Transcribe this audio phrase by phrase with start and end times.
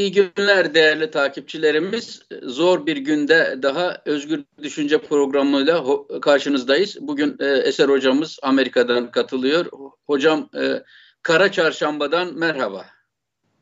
[0.00, 2.22] İyi günler değerli takipçilerimiz.
[2.42, 5.84] Zor bir günde daha Özgür Düşünce programıyla
[6.22, 6.98] karşınızdayız.
[7.00, 9.66] Bugün e, Eser hocamız Amerika'dan katılıyor.
[10.06, 10.82] Hocam e,
[11.22, 12.84] Kara Çarşamba'dan merhaba.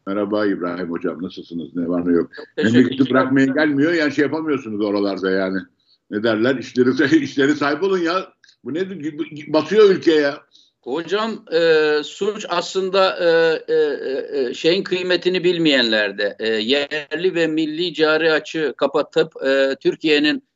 [0.06, 2.30] Merhaba İbrahim hocam nasılsınız ne var ne yok.
[2.56, 5.58] Memleketi bırakmaya gelmiyor yani şey yapamıyorsunuz oralarda yani.
[6.10, 8.32] Ne derler işleri, işleri sahip olun ya.
[8.64, 8.90] Bu ne
[9.52, 10.40] basıyor ülkeye ya.
[10.88, 13.28] Hocam e, suç aslında e,
[13.74, 13.76] e,
[14.40, 16.36] e, şeyin kıymetini bilmeyenlerde.
[16.38, 20.48] E, yerli ve milli cari açı kapatıp e, Türkiye'nin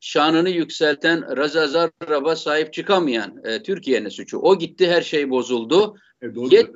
[0.00, 4.38] şanını yükselten Raza Zarrab'a sahip çıkamayan e, Türkiye'nin suçu.
[4.38, 5.96] O gitti her şey bozuldu.
[6.22, 6.70] E, Yet,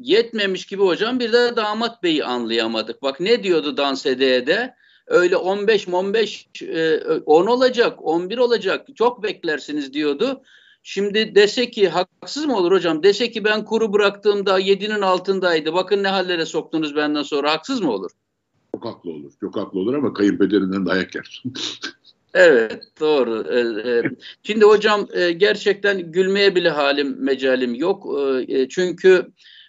[0.00, 3.02] yetmemiş gibi hocam bir de damat beyi anlayamadık.
[3.02, 4.74] Bak ne diyordu dans edeye de
[5.06, 10.42] öyle 15 15 e, 10 olacak 11 olacak çok beklersiniz diyordu.
[10.82, 13.02] Şimdi dese ki haksız mı olur hocam?
[13.02, 15.74] Dese ki ben kuru bıraktığımda 7'nin altındaydı.
[15.74, 17.52] Bakın ne hallere soktunuz benden sonra.
[17.52, 18.10] Haksız mı olur?
[18.74, 19.32] Çok haklı olur.
[19.40, 21.54] Çok haklı olur ama kayınpederinden dayak yersin.
[22.34, 23.44] evet doğru.
[23.50, 24.02] Ee, e,
[24.42, 28.06] şimdi hocam e, gerçekten gülmeye bile halim mecalim yok.
[28.48, 29.26] E, çünkü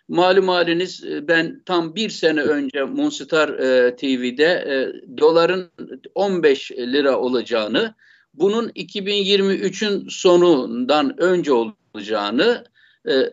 [0.07, 3.47] malum haliniz ben tam bir sene önce Munstar
[3.97, 5.69] TV'de doların
[6.15, 7.95] 15 lira olacağını
[8.33, 12.65] bunun 2023'ün sonundan önce olacağını
[13.05, 13.29] e, e,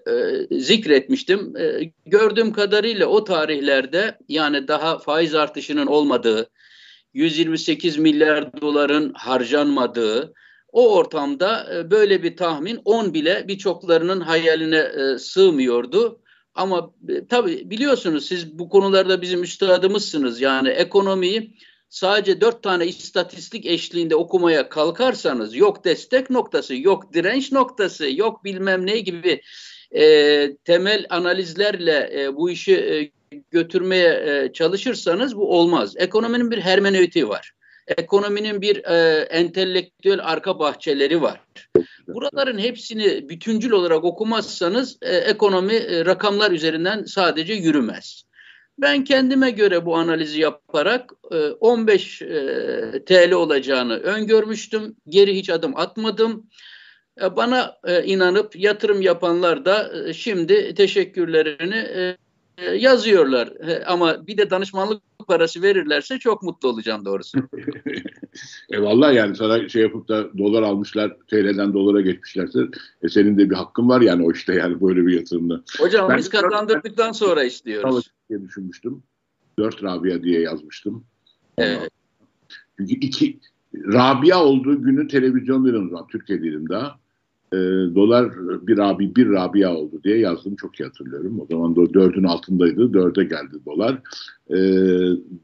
[0.61, 1.57] zikretmiştim.
[1.57, 6.51] E, gördüğüm kadarıyla o tarihlerde yani daha faiz artışının olmadığı,
[7.15, 10.35] 128 milyar doların harcanmadığı,
[10.73, 16.21] o ortamda e, böyle bir tahmin 10 bile birçoklarının hayaline e, sığmıyordu.
[16.55, 20.41] Ama e, tabii biliyorsunuz siz bu konularda bizim üstadımızsınız.
[20.41, 21.57] Yani ekonomiyi
[21.91, 28.87] sadece dört tane istatistik eşliğinde okumaya kalkarsanız yok destek noktası, yok direnç noktası, yok bilmem
[28.87, 29.43] ne gibi
[29.91, 33.11] e, temel analizlerle e, bu işi e,
[33.51, 35.95] götürmeye e, çalışırsanız bu olmaz.
[35.97, 37.53] Ekonominin bir hermeneutiği var.
[37.89, 41.41] Ekonominin bir e, entelektüel arka bahçeleri var.
[42.09, 48.25] Buraların hepsini bütüncül olarak okumazsanız e, ekonomi e, rakamlar üzerinden sadece yürümez.
[48.81, 51.13] Ben kendime göre bu analizi yaparak
[51.61, 54.97] 15 e, e, TL olacağını öngörmüştüm.
[55.09, 56.51] Geri hiç adım atmadım.
[57.23, 62.17] E, bana inanıp yatırım yapanlar da şimdi teşekkürlerini
[62.75, 63.53] yazıyorlar.
[63.87, 67.39] Ama bir de danışmanlık parası verirlerse çok mutlu olacağım doğrusu.
[68.71, 72.61] e vallahi yani sana şey yapıp da dolar almışlar, TL'den dolara geçmişlerse
[73.03, 75.63] e senin de bir hakkın var yani o işte yani böyle bir yatırımda.
[75.79, 78.11] Hocam ben biz kazandırdıktan sonra istiyoruz.
[78.31, 79.03] diye düşünmüştüm.
[79.59, 81.05] Dört Rabia diye yazmıştım.
[81.59, 81.91] Evet.
[82.77, 83.39] Çünkü iki
[83.75, 87.00] Rabia olduğu günü televizyon veriyorum Türkiye değilim daha
[87.53, 87.57] e,
[87.95, 88.33] dolar
[88.67, 91.41] bir abi bir Rabia oldu diye yazdım çok iyi hatırlıyorum.
[91.41, 92.93] O zaman da dördün altındaydı.
[92.93, 93.99] Dörde geldi dolar.
[94.51, 94.59] E,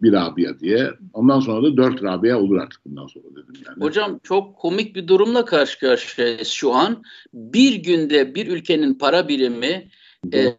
[0.03, 0.91] bir Rabia diye.
[1.13, 3.85] Ondan sonra da dört Rabia olur artık bundan sonra dedim yani.
[3.85, 7.03] Hocam çok komik bir durumla karşı karşıyayız şu an.
[7.35, 9.89] Bir günde bir ülkenin para birimi
[10.33, 10.57] e,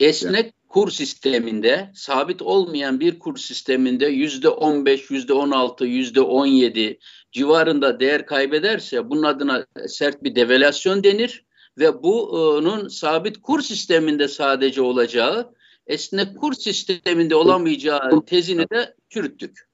[0.00, 6.20] esnek kur sisteminde sabit olmayan bir kur sisteminde yüzde on beş, yüzde on altı, yüzde
[6.20, 6.98] on yedi
[7.32, 11.44] civarında değer kaybederse bunun adına sert bir devalüasyon denir
[11.78, 15.54] ve bunun sabit kur sisteminde sadece olacağı
[15.86, 19.68] esnek kur sisteminde olamayacağı tezini de çürüttük.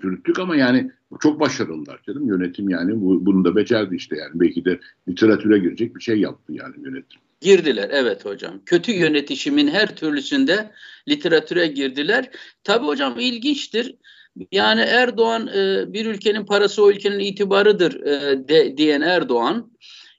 [0.00, 4.64] Çürüttük ama yani çok başarılılar canım yönetim yani bu, bunu da becerdi işte yani belki
[4.64, 7.20] de literatüre girecek bir şey yaptı yani yönetim.
[7.40, 8.64] Girdiler evet hocam.
[8.66, 10.70] Kötü yönetişimin her türlüsünde
[11.08, 12.30] literatüre girdiler.
[12.64, 13.94] Tabi hocam ilginçtir.
[14.52, 19.72] Yani Erdoğan e, bir ülkenin parası o ülkenin itibarıdır e, de, diyen Erdoğan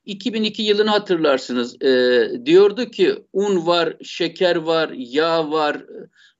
[0.05, 1.81] 2002 yılını hatırlarsınız.
[1.81, 5.85] E, diyordu ki un var, şeker var, yağ var,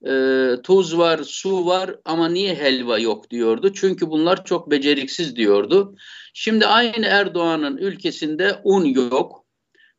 [0.08, 3.74] e, tuz var, su var ama niye helva yok diyordu.
[3.74, 5.96] Çünkü bunlar çok beceriksiz diyordu.
[6.34, 9.47] Şimdi aynı Erdoğan'ın ülkesinde un yok,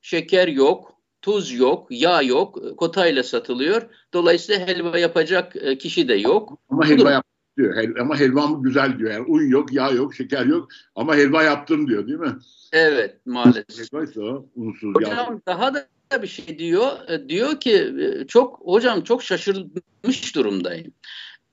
[0.01, 3.83] şeker yok, tuz yok, yağ yok, kotayla satılıyor.
[4.13, 6.59] Dolayısıyla helva yapacak e, kişi de yok.
[6.69, 7.25] Ama helva yap
[7.57, 7.77] diyor.
[7.77, 9.11] Hel ama helvam güzel diyor.
[9.11, 12.37] Yani un yok, yağ yok, şeker yok ama helva yaptım diyor değil mi?
[12.73, 13.93] Evet maalesef.
[13.93, 14.21] Helvaysa
[14.57, 15.41] unsuz hocam yağ.
[15.47, 15.89] daha da
[16.23, 17.09] bir şey diyor.
[17.09, 20.93] E, diyor ki e, çok hocam çok şaşırmış durumdayım.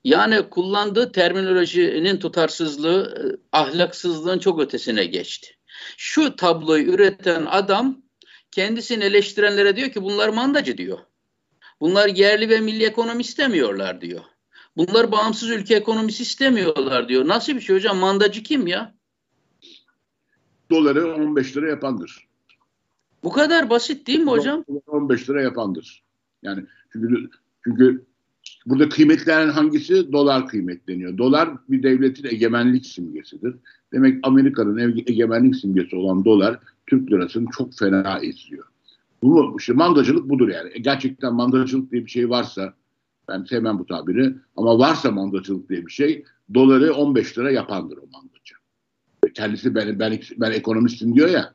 [0.03, 5.47] Yani kullandığı terminolojinin tutarsızlığı ahlaksızlığın çok ötesine geçti.
[5.97, 8.05] Şu tabloyu üreten adam
[8.56, 10.98] kendisini eleştirenlere diyor ki bunlar mandacı diyor.
[11.81, 14.22] Bunlar yerli ve milli ekonomi istemiyorlar diyor.
[14.78, 17.28] Bunlar bağımsız ülke ekonomisi istemiyorlar diyor.
[17.28, 17.98] Nasıl bir şey hocam?
[17.98, 18.96] Mandacı kim ya?
[20.72, 22.28] Doları 15 lira yapandır.
[23.24, 24.66] Bu kadar basit değil mi hocam?
[24.88, 26.04] 15 lira yapandır.
[26.44, 27.30] Yani çünkü
[27.63, 28.06] çünkü
[28.66, 30.12] burada kıymetlenen hangisi?
[30.12, 31.18] Dolar kıymetleniyor.
[31.18, 33.56] Dolar bir devletin egemenlik simgesidir.
[33.94, 38.64] Demek Amerika'nın egemenlik simgesi olan dolar Türk lirasını çok fena eziyor.
[39.24, 40.70] Bu işte mandacılık budur yani.
[40.74, 42.74] E, gerçekten mandacılık diye bir şey varsa
[43.28, 46.24] ben sevmem bu tabiri ama varsa mandacılık diye bir şey
[46.54, 48.56] doları 15 lira yapandır o mandacı.
[49.34, 51.54] Kendisi ben, ben, ben ekonomistim diyor ya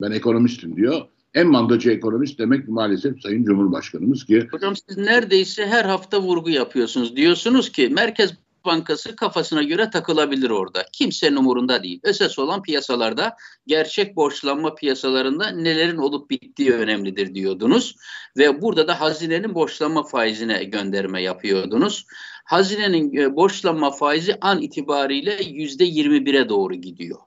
[0.00, 1.00] ben ekonomistim diyor.
[1.34, 4.48] En mandacı ekonomist demek maalesef Sayın Cumhurbaşkanımız ki.
[4.50, 7.16] Hocam siz neredeyse her hafta vurgu yapıyorsunuz.
[7.16, 8.34] Diyorsunuz ki Merkez
[8.66, 10.84] Bankası kafasına göre takılabilir orada.
[10.92, 12.00] Kimsenin umurunda değil.
[12.04, 13.36] Esas olan piyasalarda
[13.66, 17.96] gerçek borçlanma piyasalarında nelerin olup bittiği önemlidir diyordunuz.
[18.36, 22.06] Ve burada da hazinenin borçlanma faizine gönderme yapıyordunuz.
[22.44, 27.18] Hazinenin e, borçlanma faizi an itibariyle yüzde yirmi bire doğru gidiyor.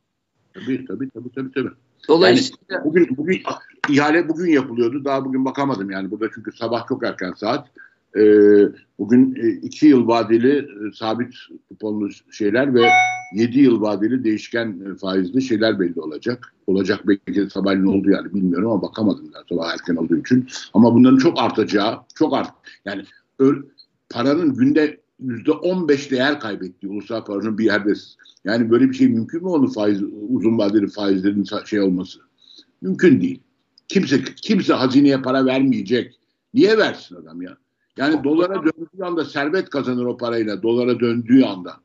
[0.54, 1.52] Tabii tabii tabii tabii.
[1.52, 1.70] tabii.
[2.08, 3.42] Dolayısıyla yani bugün, bugün
[3.90, 5.06] ihale bugün yapılıyordu.
[5.06, 7.68] Daha bugün bakamadım yani burada çünkü sabah çok erken saat.
[8.18, 8.24] E,
[9.00, 11.34] bugün e, iki yıl vadeli e, sabit
[11.70, 12.90] kuponlu şeyler ve
[13.36, 16.54] yedi yıl vadeli değişken e, faizli şeyler belli olacak.
[16.68, 20.48] Olacak belki sabahleyin oldu yani bilmiyorum ama bakamadım daha sabah erken olduğu için.
[20.74, 22.52] Ama bunların çok artacağı, çok art
[22.86, 23.04] yani
[23.40, 23.56] ö,
[24.10, 27.94] paranın günde yüzde on beş değer kaybettiği ulusal paranın bir yerde.
[28.44, 32.20] Yani böyle bir şey mümkün mü onun faiz, uzun vadeli faizlerin şey olması?
[32.82, 33.42] Mümkün değil.
[33.88, 36.20] Kimse kimse hazineye para vermeyecek.
[36.54, 37.58] Niye versin adam ya?
[38.00, 40.64] Yani dolara döndüğü anda servet kazanır o parayla.
[40.64, 41.78] Dolara döndüğü anda.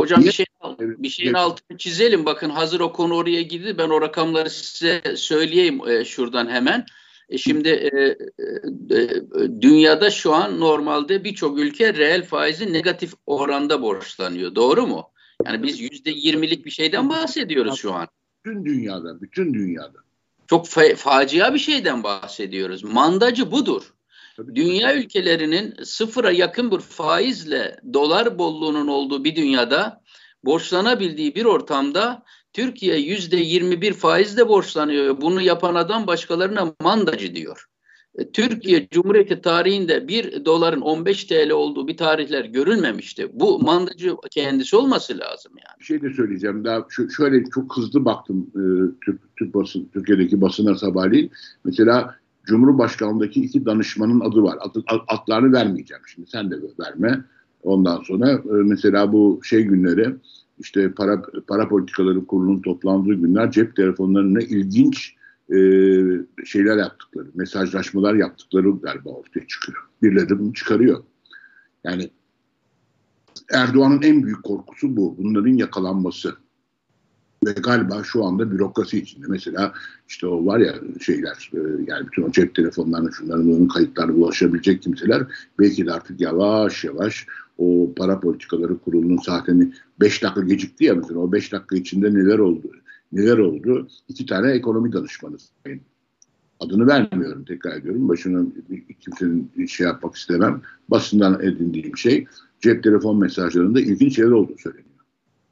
[0.00, 0.28] Hocam Niye?
[0.28, 0.46] bir şey
[0.78, 2.26] bir şeyin altını çizelim.
[2.26, 3.78] Bakın hazır o konu oraya girdi.
[3.78, 6.86] Ben o rakamları size söyleyeyim e, şuradan hemen.
[7.28, 9.22] E, şimdi e, e, e,
[9.60, 14.54] dünyada şu an normalde birçok ülke reel faizi negatif oranda borçlanıyor.
[14.54, 15.04] Doğru mu?
[15.44, 18.08] Yani biz yüzde yirmilik bir şeyden bahsediyoruz şu an.
[18.44, 19.98] Bütün dünyada, bütün dünyada.
[20.46, 22.84] Çok fa- facia bir şeyden bahsediyoruz.
[22.84, 23.93] Mandacı budur.
[24.54, 30.02] Dünya ülkelerinin sıfıra yakın bir faizle dolar bolluğunun olduğu bir dünyada
[30.44, 32.22] borçlanabildiği bir ortamda
[32.52, 35.20] Türkiye yüzde 21 faizle borçlanıyor.
[35.20, 37.64] Bunu yapan adam başkalarına mandacı diyor.
[38.18, 43.28] E, Türkiye Cumhuriyeti tarihinde bir doların 15 TL olduğu bir tarihler görülmemişti.
[43.32, 45.80] Bu mandacı kendisi olması lazım yani.
[45.80, 46.64] Bir şey de söyleyeceğim.
[46.64, 48.62] Daha şu, şöyle çok hızlı baktım e,
[49.04, 51.30] Türk, Türk basın, Türkiye'deki basına sabahleyin.
[51.64, 54.58] Mesela Cumhurbaşkanlığındaki iki danışmanın adı var.
[54.60, 54.74] Ad,
[55.08, 56.30] adlarını vermeyeceğim şimdi.
[56.30, 57.24] Sen de verme.
[57.62, 60.14] Ondan sonra e, mesela bu şey günleri
[60.58, 65.14] işte para para politikaları kurulunun toplandığı günler cep telefonlarına ilginç
[65.50, 65.56] e,
[66.44, 69.78] şeyler yaptıkları, mesajlaşmalar yaptıkları galiba ortaya çıkıyor.
[70.02, 71.02] Birileri bunu çıkarıyor.
[71.84, 72.10] Yani
[73.52, 75.16] Erdoğan'ın en büyük korkusu bu.
[75.18, 76.36] Bunların yakalanması.
[77.46, 79.26] Ve galiba şu anda bürokrasi içinde.
[79.28, 79.72] Mesela
[80.08, 84.82] işte o var ya şeyler e, yani bütün o cep telefonlarının şunların onun kayıtlarına ulaşabilecek
[84.82, 85.22] kimseler
[85.58, 87.26] belki de artık yavaş yavaş
[87.58, 92.38] o para politikaları kurulunun saatini 5 dakika gecikti ya mesela o 5 dakika içinde neler
[92.38, 92.70] oldu?
[93.12, 93.88] Neler oldu?
[94.08, 95.36] İki tane ekonomi danışmanı
[96.60, 98.08] adını vermiyorum tekrar ediyorum.
[98.08, 98.46] Başına
[99.00, 100.62] kimsenin şey yapmak istemem.
[100.88, 102.26] Basından edindiğim şey
[102.60, 104.93] cep telefon mesajlarında ilginç şeyler olduğu söyleniyor.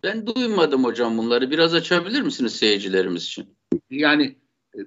[0.03, 1.51] Ben duymadım hocam bunları.
[1.51, 3.47] Biraz açabilir misiniz seyircilerimiz için?
[3.91, 4.37] Yani
[4.77, 4.81] e,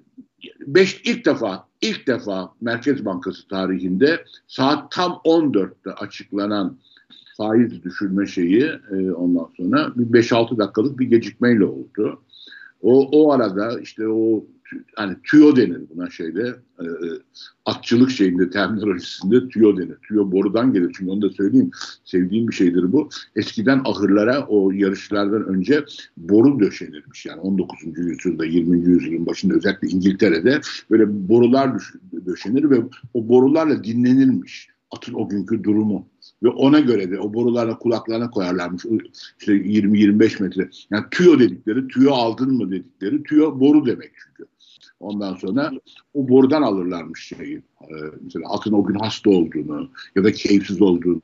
[0.60, 6.78] beş ilk defa ilk defa Merkez Bankası tarihinde saat tam 14'te açıklanan
[7.38, 12.24] faiz düşürme şeyi e, ondan sonra bir 5-6 dakikalık bir gecikmeyle oldu.
[12.82, 14.46] O, o arada işte o
[14.96, 17.10] hani tüyo denir buna şeyde e, e,
[17.66, 19.96] atçılık şeyinde terminolojisinde tüyo denir.
[20.08, 21.72] Tüyo borudan gelir çünkü onu da söyleyeyim
[22.04, 23.10] sevdiğim bir şeydir bu.
[23.36, 25.86] Eskiden ahırlara o yarışlardan önce
[26.18, 27.98] boru döşenirmiş yani 19.
[27.98, 28.80] yüzyılda 20.
[28.80, 31.72] yüzyılın başında özellikle İngiltere'de böyle borular
[32.26, 32.76] döşenir ve
[33.14, 36.08] o borularla dinlenilmiş atın o günkü durumu
[36.44, 38.86] ve ona göre de o borularla kulaklarına koyarlarmış.
[39.40, 40.70] İşte 20-25 metre.
[40.92, 44.46] Yani tüyo dedikleri, tüyo aldın mı dedikleri, tüyo boru demek çünkü.
[45.00, 45.72] Ondan sonra
[46.14, 47.62] o borudan alırlarmış şeyi.
[47.82, 51.22] Ee, mesela atın o gün hasta olduğunu ya da keyifsiz olduğunu,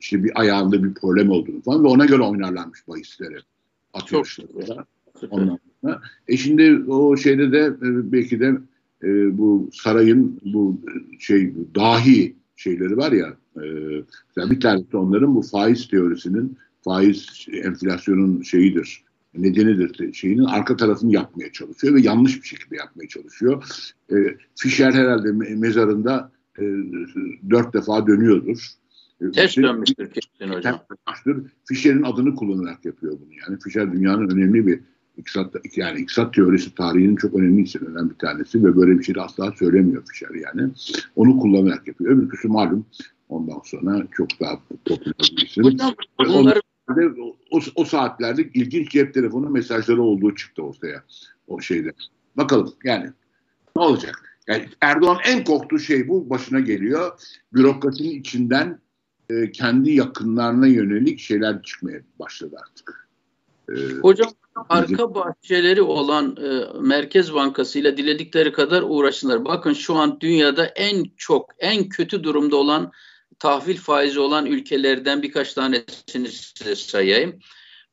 [0.00, 3.38] işte bir ayağında bir problem olduğunu falan ve ona göre oynarlarmış bahisleri.
[3.92, 4.86] At yarışlarında.
[5.30, 6.00] Ondan sonra.
[6.28, 8.58] E şimdi o şeyde de e, belki de
[9.02, 10.80] e, bu sarayın bu
[11.18, 13.36] şey dahi şeyleri var ya
[14.36, 19.04] e, bir tanesi onların bu faiz teorisinin faiz enflasyonun şeyidir
[19.36, 23.64] nedenidir şeyinin arka tarafını yapmaya çalışıyor ve yanlış bir şekilde yapmaya çalışıyor.
[24.12, 24.14] E,
[24.56, 26.62] Fischer herhalde mezarında e,
[27.50, 28.68] dört defa dönüyordur.
[29.20, 30.80] E, Ters dönmüştür kesin hocam.
[31.68, 33.32] Fischer'in adını kullanarak yapıyor bunu.
[33.48, 34.80] Yani Fischer dünyanın önemli bir
[35.16, 39.20] iktisat, yani iktisat teorisi tarihinin çok önemli isimlerinden bir tanesi ve böyle bir şey de
[39.20, 40.70] asla söylemiyor Fischer yani.
[41.16, 42.10] Onu kullanarak yapıyor.
[42.10, 42.86] Öbürküsü malum
[43.28, 45.64] Ondan sonra çok daha popüler bir isim.
[45.64, 46.60] Hocam, bunları...
[47.50, 51.04] o, o saatlerde ilginç cep telefonu mesajları olduğu çıktı ortaya
[51.48, 51.92] o şeyde.
[52.36, 53.10] Bakalım yani
[53.76, 54.40] ne olacak?
[54.46, 57.20] Yani Erdoğan en korktuğu şey bu başına geliyor.
[57.52, 58.80] Bürokrasinin içinden
[59.30, 63.08] e, kendi yakınlarına yönelik şeyler çıkmaya başladı artık.
[63.68, 64.30] E, Hocam
[64.68, 69.44] arka bahçeleri olan e, Merkez Bankası ile diledikleri kadar uğraşsınlar.
[69.44, 72.92] Bakın şu an dünyada en çok, en kötü durumda olan
[73.38, 77.38] tahvil faizi olan ülkelerden birkaç tanesini size sayayım.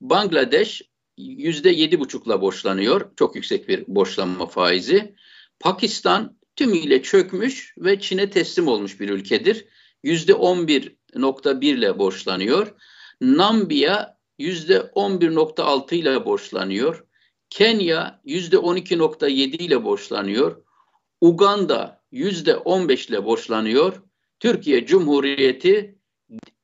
[0.02, 0.82] Bangladeş
[1.18, 3.12] yüzde yedi buçukla borçlanıyor.
[3.16, 5.16] Çok yüksek bir borçlanma faizi.
[5.60, 9.66] Pakistan tümüyle çökmüş ve Çin'e teslim olmuş bir ülkedir.
[10.04, 12.76] Yüzde on bir nokta bir ile borçlanıyor.
[13.22, 17.06] Nambiya yüzde on bir nokta altı ile borçlanıyor.
[17.50, 20.64] Kenya yüzde on iki nokta yedi ile borçlanıyor.
[21.22, 24.04] Uganda yüzde on beş ile borçlanıyor.
[24.42, 25.96] Türkiye Cumhuriyeti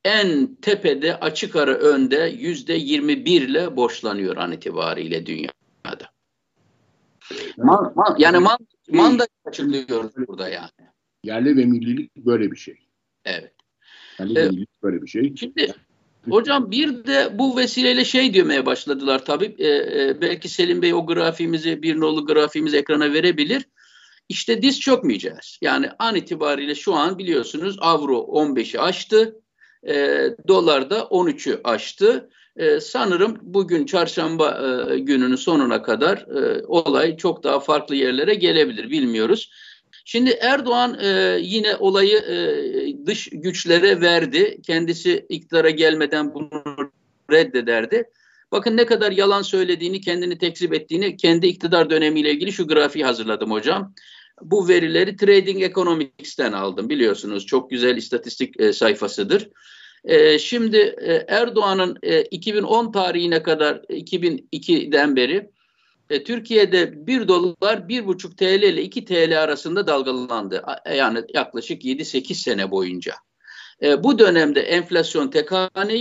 [0.05, 6.11] en tepede açık ara önde yüzde yirmi bir ile borçlanıyor an itibariyle dünyada.
[7.57, 8.57] Man, man, yani man,
[8.91, 10.69] manda açıklıyoruz burada yani.
[11.23, 12.77] Yerli ve millilik böyle bir şey.
[13.25, 13.53] Evet.
[14.19, 15.35] Yerli ve millilik böyle bir şey.
[15.35, 15.73] Şimdi
[16.29, 19.55] hocam bir de bu vesileyle şey demeye başladılar tabii.
[19.57, 23.65] Ee, e, belki Selim Bey o grafiğimizi bir nolu grafiğimizi ekrana verebilir.
[24.29, 25.57] İşte diz çökmeyeceğiz.
[25.61, 29.41] Yani an itibariyle şu an biliyorsunuz avro 15'i aştı.
[29.87, 32.29] E, dolar da 13'ü aştı.
[32.55, 38.89] E, sanırım bugün çarşamba e, gününün sonuna kadar e, olay çok daha farklı yerlere gelebilir
[38.89, 39.51] bilmiyoruz.
[40.05, 44.61] Şimdi Erdoğan e, yine olayı e, dış güçlere verdi.
[44.63, 46.91] Kendisi iktidara gelmeden bunu
[47.31, 48.03] reddederdi.
[48.51, 53.51] Bakın ne kadar yalan söylediğini, kendini tekzip ettiğini kendi iktidar dönemiyle ilgili şu grafiği hazırladım
[53.51, 53.93] hocam.
[54.41, 57.45] Bu verileri Trading Economics'ten aldım biliyorsunuz.
[57.45, 59.49] Çok güzel istatistik e, sayfasıdır.
[60.03, 65.49] E, şimdi e, Erdoğan'ın e, 2010 tarihine kadar 2002'den beri
[66.09, 70.63] e, Türkiye'de 1 dolar 1,5 TL ile 2 TL arasında dalgalandı.
[70.95, 73.15] Yani yaklaşık 7-8 sene boyunca.
[73.81, 75.49] E, bu dönemde enflasyon tek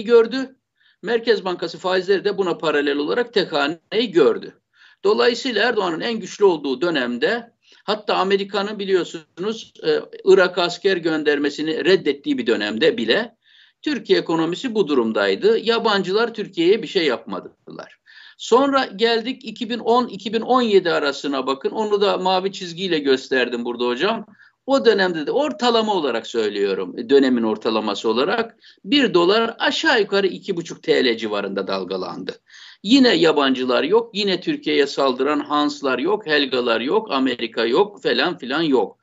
[0.05, 0.57] gördü.
[1.03, 4.61] Merkez Bankası faizleri de buna paralel olarak tek haneyi gördü.
[5.05, 7.53] Dolayısıyla Erdoğan'ın en güçlü olduğu dönemde
[7.85, 13.37] hatta Amerika'nın biliyorsunuz e, Irak asker göndermesini reddettiği bir dönemde bile
[13.83, 15.59] Türkiye ekonomisi bu durumdaydı.
[15.59, 17.99] Yabancılar Türkiye'ye bir şey yapmadılar.
[18.39, 21.71] Sonra geldik 2010-2017 arasına bakın.
[21.71, 24.27] Onu da mavi çizgiyle gösterdim burada hocam.
[24.67, 30.83] O dönemde de ortalama olarak söylüyorum, dönemin ortalaması olarak bir dolar aşağı yukarı iki buçuk
[30.83, 32.41] TL civarında dalgalandı.
[32.83, 38.99] Yine yabancılar yok, yine Türkiye'ye saldıran Hanslar yok, Helgalar yok, Amerika yok falan filan yok.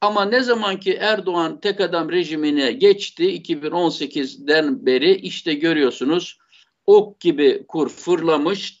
[0.00, 6.38] Ama ne zaman ki Erdoğan tek adam rejimine geçti 2018'den beri işte görüyorsunuz
[6.86, 8.79] ok gibi kur fırlamış.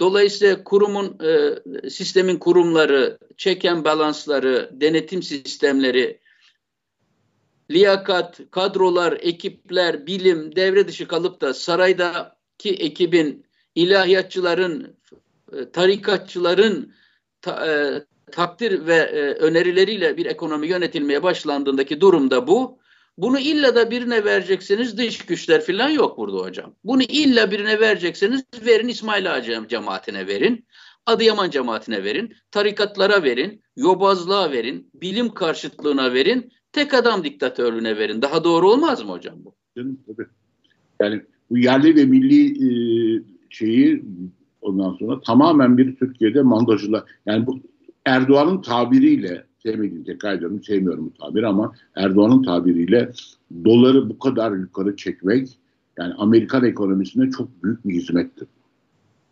[0.00, 6.20] Dolayısıyla kurumun e, sistemin kurumları, çeken balansları, denetim sistemleri,
[7.70, 14.96] liyakat, kadrolar, ekipler, bilim devre dışı kalıp da saraydaki ekibin, ilahiyatçıların,
[15.52, 16.92] e, tarikatçıların
[17.42, 22.78] ta, e, takdir ve e, önerileriyle bir ekonomi yönetilmeye başlandığındaki durumda bu.
[23.18, 26.74] Bunu illa da birine verecekseniz dış güçler falan yok burada hocam.
[26.84, 30.66] Bunu illa birine verecekseniz verin İsmail Ağa cemaatine verin.
[31.06, 32.34] Adıyaman cemaatine verin.
[32.50, 33.62] Tarikatlara verin.
[33.76, 34.90] Yobazlığa verin.
[34.94, 36.52] Bilim karşıtlığına verin.
[36.72, 38.22] Tek adam diktatörlüğüne verin.
[38.22, 39.54] Daha doğru olmaz mı hocam bu?
[41.00, 42.68] Yani bu yerli ve milli e,
[43.50, 44.04] şeyi
[44.60, 47.60] ondan sonra tamamen bir Türkiye'de mandacılar yani bu
[48.04, 53.12] Erdoğan'ın tabiriyle sevmediğim tekrar ediyorum sevmiyorum bu tabiri ama Erdoğan'ın tabiriyle
[53.64, 55.58] doları bu kadar yukarı çekmek
[55.98, 58.48] yani Amerikan ekonomisine çok büyük bir hizmettir.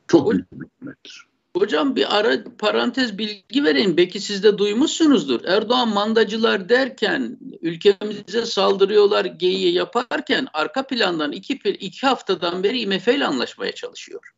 [0.08, 1.26] Çok o, büyük bir hizmettir.
[1.56, 3.96] Hocam bir ara parantez bilgi vereyim.
[3.96, 5.44] Belki siz de duymuşsunuzdur.
[5.44, 13.26] Erdoğan mandacılar derken ülkemize saldırıyorlar geyiği yaparken arka plandan iki, iki haftadan beri IMF ile
[13.26, 14.32] anlaşmaya çalışıyor.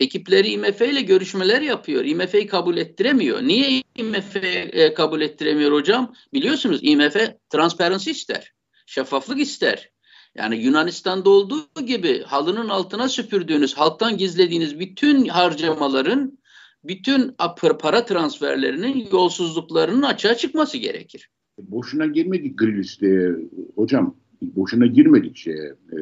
[0.00, 2.04] Ekipleri IMF ile görüşmeler yapıyor.
[2.04, 3.42] IMF'yi kabul ettiremiyor.
[3.42, 6.14] Niye IMF e, kabul ettiremiyor hocam?
[6.32, 7.16] Biliyorsunuz IMF
[7.50, 8.52] transparency ister.
[8.86, 9.90] Şeffaflık ister.
[10.34, 16.38] Yani Yunanistan'da olduğu gibi halının altına süpürdüğünüz, halktan gizlediğiniz bütün harcamaların,
[16.84, 17.34] bütün
[17.80, 21.30] para transferlerinin yolsuzluklarının açığa çıkması gerekir.
[21.58, 23.30] Boşuna girmedik gri listeye
[23.74, 25.98] hocam boşuna girmedik şeye e,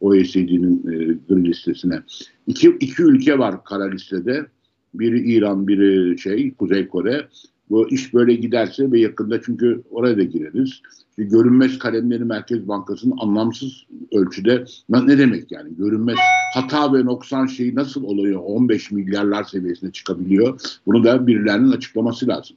[0.00, 2.02] OECD'nin e, gri listesine.
[2.46, 4.46] İki, iki ülke var kara listede.
[4.94, 7.28] Biri İran, biri şey Kuzey Kore.
[7.70, 10.82] Bu iş böyle giderse ve yakında çünkü oraya da gireriz.
[11.10, 16.16] İşte görünmez kalemleri Merkez Bankası'nın anlamsız ölçüde ne demek yani görünmez
[16.54, 22.56] hata ve noksan şeyi nasıl oluyor 15 milyarlar seviyesine çıkabiliyor bunu da birilerinin açıklaması lazım.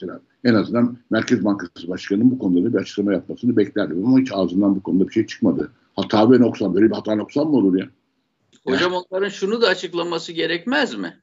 [0.00, 4.76] Mesela en azından Merkez Bankası Başkanı'nın bu konuda bir açıklama yapmasını beklerdim ama hiç ağzından
[4.76, 5.70] bu konuda bir şey çıkmadı.
[5.96, 7.88] Hata ve noksan böyle bir hata noksan mı olur ya?
[8.64, 11.20] Hocam onların şunu da açıklaması gerekmez mi?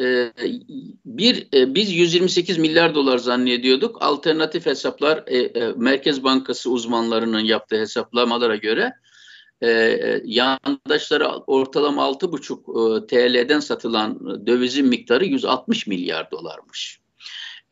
[0.00, 0.32] Ee,
[1.04, 4.02] bir e, biz 128 milyar dolar zannediyorduk.
[4.02, 8.92] Alternatif hesaplar e, e, Merkez Bankası uzmanlarının yaptığı hesaplamalara göre
[9.60, 17.03] e, e yandaşlara ortalama 6,5 e, TL'den satılan dövizin miktarı 160 milyar dolarmış.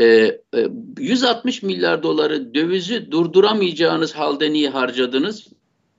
[0.03, 0.69] E,
[0.99, 5.47] 160 milyar doları dövizi durduramayacağınız halde niye harcadınız?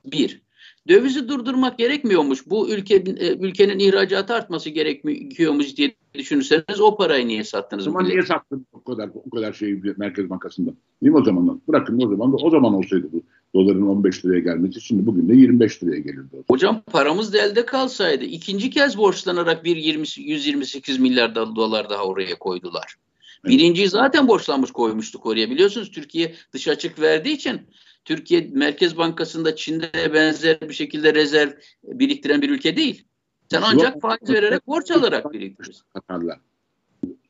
[0.04, 0.44] Bir.
[0.88, 2.46] Dövizi durdurmak gerekmiyormuş.
[2.46, 7.88] Bu ülke e, ülkenin ihracatı artması gerekiyormuş diye düşünürseniz o parayı niye sattınız?
[7.88, 10.70] O zaman niye sattınız o kadar o kadar şeyi Merkez Bankası'nda?
[11.02, 11.60] Değil mi o zaman?
[11.68, 13.22] Bırakın o zaman da o zaman olsaydı bu
[13.54, 16.44] doların 15 liraya gelmesi şimdi bugün de 25 liraya gelirdi.
[16.48, 22.38] Hocam paramız da elde kalsaydı ikinci kez borçlanarak bir 20, 128 milyar dolar daha oraya
[22.38, 22.96] koydular.
[23.44, 25.50] Birinciyi zaten borçlanmış koymuştuk oraya.
[25.50, 27.60] Biliyorsunuz Türkiye dış açık verdiği için
[28.04, 31.50] Türkiye Merkez Bankası'nda Çin'de benzer bir şekilde rezerv
[31.84, 33.04] biriktiren bir ülke değil.
[33.50, 35.82] Sen ancak faiz vererek borç alarak biriktirirsin.
[35.94, 36.40] Katar'la.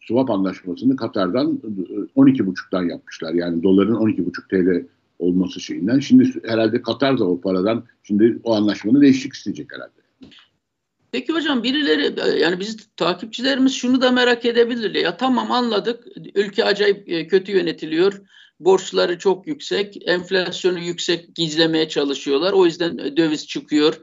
[0.01, 1.61] Swap anlaşmasını Katar'dan
[2.17, 3.35] 12,5'tan yapmışlar.
[3.35, 4.87] Yani doların 12,5 TL
[5.19, 5.99] olması şeyinden.
[5.99, 9.93] Şimdi herhalde Katar da o paradan şimdi o anlaşmanı değişik isteyecek herhalde.
[11.15, 14.95] Peki hocam birileri yani biz takipçilerimiz şunu da merak edebilir.
[14.95, 16.05] Ya tamam anladık.
[16.35, 18.21] Ülke acayip e, kötü yönetiliyor.
[18.61, 20.09] Borçları çok yüksek.
[20.09, 22.53] Enflasyonu yüksek gizlemeye çalışıyorlar.
[22.53, 23.95] O yüzden döviz çıkıyor.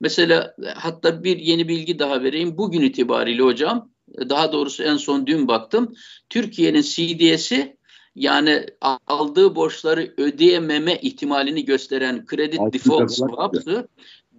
[0.00, 2.58] Mesela hatta bir yeni bilgi daha vereyim.
[2.58, 3.90] Bugün itibariyle hocam
[4.28, 5.94] daha doğrusu en son dün baktım.
[6.28, 7.76] Türkiye'nin CDS'i
[8.14, 8.66] yani
[9.06, 13.88] aldığı borçları ödeyememe ihtimalini gösteren kredi default swap'ı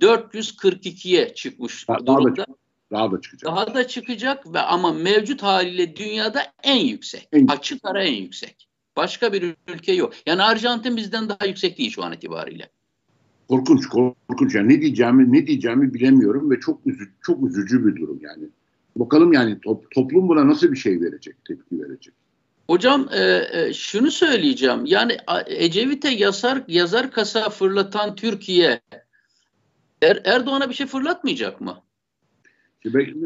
[0.02, 2.46] 442'ye çıkmış daha, durumda.
[2.92, 3.52] Daha da, çıkacak.
[3.52, 7.28] Daha da çıkacak ve ama mevcut haliyle dünyada en yüksek.
[7.32, 8.68] En açık ara en yüksek.
[8.98, 10.14] Başka bir ülke yok.
[10.26, 12.70] Yani Arjantin bizden daha yüksek değil şu an itibariyle.
[13.50, 14.56] Korkunç, korkunç.
[14.56, 18.44] Yani ne diyeceğimi, ne diyeceğimi bilemiyorum ve çok üzücü, çok üzücü bir durum yani.
[18.96, 22.14] Bakalım yani top, toplum buna nasıl bir şey verecek, tepki verecek.
[22.68, 24.86] Hocam e, e, şunu söyleyeceğim.
[24.86, 28.82] Yani Ecevit'e yazar, yazar kasa fırlatan Türkiye
[30.04, 31.84] er, Erdoğan'a bir şey fırlatmayacak mı?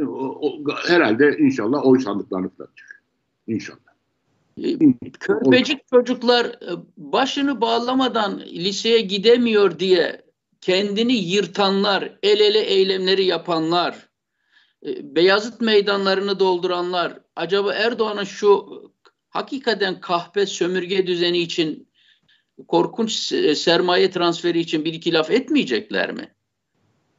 [0.08, 3.04] O, o, herhalde inşallah oy sandıklarını fırlatacak.
[3.48, 3.88] İnşallah.
[4.63, 4.78] E,
[5.20, 10.22] körpecik çocuklar e, başını bağlamadan liseye gidemiyor diye
[10.62, 14.10] kendini yırtanlar, el ele eylemleri yapanlar,
[14.86, 18.68] e, Beyazıt meydanlarını dolduranlar, acaba Erdoğan'ın şu
[19.30, 21.88] hakikaten kahpe sömürge düzeni için
[22.68, 23.12] korkunç
[23.58, 26.36] sermaye transferi için bir iki laf etmeyecekler mi?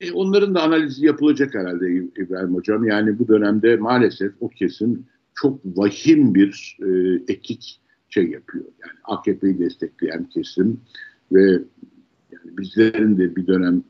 [0.01, 2.85] E, onların da analizi yapılacak herhalde İbrahim Hocam.
[2.85, 8.65] Yani bu dönemde maalesef o kesim çok vahim bir e, etik şey yapıyor.
[8.65, 10.81] Yani AKP'yi destekleyen kesim
[11.33, 11.51] ve
[12.33, 13.85] yani bizlerin de bir dönem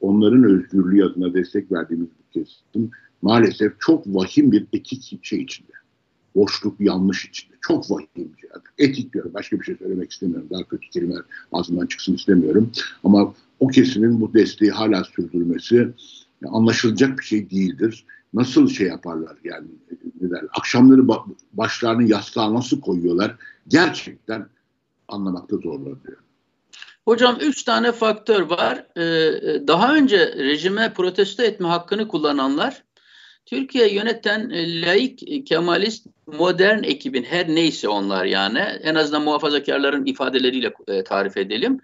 [0.00, 2.90] onların özgürlüğü adına destek verdiğimiz bir kesim
[3.22, 5.72] maalesef çok vahim bir etik şey içinde.
[6.36, 7.56] Boşluk, yanlış içinde.
[7.60, 8.50] Çok vahim bir şey.
[8.78, 9.34] Etik diyorum.
[9.34, 10.48] Başka bir şey söylemek istemiyorum.
[10.50, 11.22] Daha kötü kelimeler
[11.52, 12.72] ağzımdan çıksın istemiyorum.
[13.04, 15.88] Ama o kesimin bu desteği hala sürdürmesi
[16.48, 18.04] anlaşılacak bir şey değildir.
[18.34, 19.66] Nasıl şey yaparlar yani
[20.20, 21.08] ne derler, akşamları
[21.52, 23.36] başlarını yastığa nasıl koyuyorlar
[23.68, 24.46] gerçekten
[25.08, 26.16] anlamakta zorlanıyor.
[27.04, 28.86] Hocam üç tane faktör var.
[28.96, 32.84] Ee, daha önce rejime protesto etme hakkını kullananlar,
[33.46, 40.74] Türkiye yöneten e, laik, kemalist, modern ekibin her neyse onlar yani en azından muhafazakarların ifadeleriyle
[40.88, 41.80] e, tarif edelim.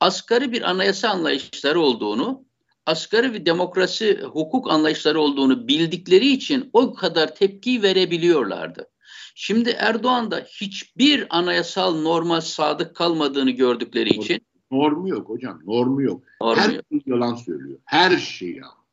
[0.00, 2.44] Asgari bir anayasa anlayışları olduğunu,
[2.86, 8.88] asgari bir demokrasi, hukuk anlayışları olduğunu bildikleri için o kadar tepki verebiliyorlardı.
[9.34, 16.22] Şimdi Erdoğan da hiçbir anayasal norma sadık kalmadığını gördükleri için normu yok hocam, normu yok.
[16.40, 16.84] Normu Her yok.
[16.90, 17.78] şey yalan söylüyor.
[17.84, 18.83] Her şey yalan.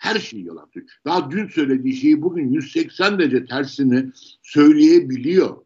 [0.00, 0.92] Her şey yalan söylüyor.
[1.04, 5.56] Daha dün söylediği şeyi bugün 180 derece tersini söyleyebiliyor.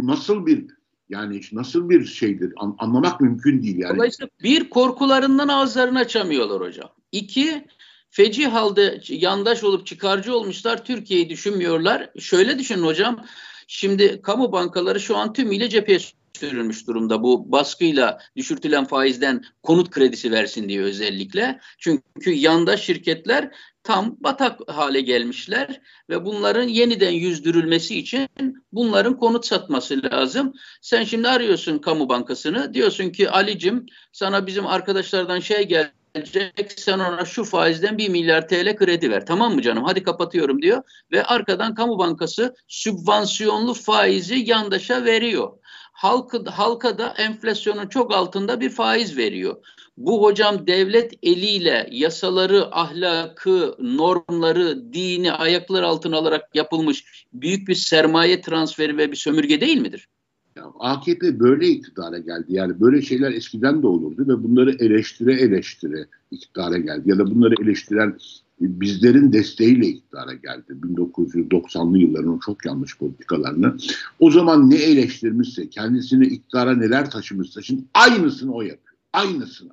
[0.00, 0.66] Nasıl bir
[1.08, 3.96] yani nasıl bir şeydir An- anlamak mümkün değil yani.
[3.96, 6.88] Dolayısıyla bir korkularından ağızlarını açamıyorlar hocam.
[7.12, 7.66] İki
[8.10, 12.10] feci halde yandaş olup çıkarcı olmuşlar Türkiye'yi düşünmüyorlar.
[12.18, 13.24] Şöyle düşünün hocam
[13.66, 15.98] şimdi kamu bankaları şu an tümüyle cepheye
[16.38, 21.60] sürülmüş durumda bu baskıyla düşürtülen faizden konut kredisi versin diye özellikle.
[21.78, 23.50] Çünkü yanda şirketler
[23.82, 28.28] tam batak hale gelmişler ve bunların yeniden yüzdürülmesi için
[28.72, 30.52] bunların konut satması lazım.
[30.80, 35.68] Sen şimdi arıyorsun kamu bankasını diyorsun ki Alicim sana bizim arkadaşlardan şey
[36.14, 40.62] gelecek sen ona şu faizden bir milyar TL kredi ver tamam mı canım hadi kapatıyorum
[40.62, 45.52] diyor ve arkadan kamu bankası sübvansiyonlu faizi yandaşa veriyor.
[45.92, 49.56] Halkı, halka da enflasyonun çok altında bir faiz veriyor.
[49.96, 58.40] Bu hocam devlet eliyle yasaları, ahlakı, normları, dini ayaklar altına alarak yapılmış büyük bir sermaye
[58.40, 60.08] transferi ve bir sömürge değil midir?
[60.56, 62.46] Ya, AKP böyle iktidara geldi.
[62.48, 67.10] Yani böyle şeyler eskiden de olurdu ve bunları eleştire eleştire iktidara geldi.
[67.10, 68.18] Ya da bunları eleştiren
[68.62, 70.72] bizlerin desteğiyle iktidara geldi.
[70.82, 73.76] 1990'lı yılların çok yanlış politikalarını.
[74.20, 78.96] O zaman ne eleştirmişse, kendisini iktidara neler taşımışsa şimdi aynısını o yapıyor.
[79.12, 79.72] Aynısını.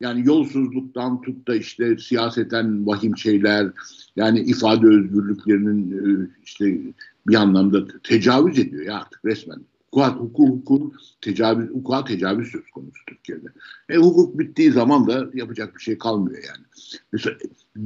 [0.00, 3.70] Yani yolsuzluktan tut da işte siyaseten vahim şeyler,
[4.16, 6.78] yani ifade özgürlüklerinin e, işte
[7.26, 9.58] bir anlamda tecavüz ediyor ya artık resmen.
[9.92, 13.46] Hukuk, hukuk, hukuk tecavüz, hukuka tecavüz söz konusu Türkiye'de.
[13.88, 16.64] E, hukuk bittiği zaman da yapacak bir şey kalmıyor yani.
[17.12, 17.36] Mesela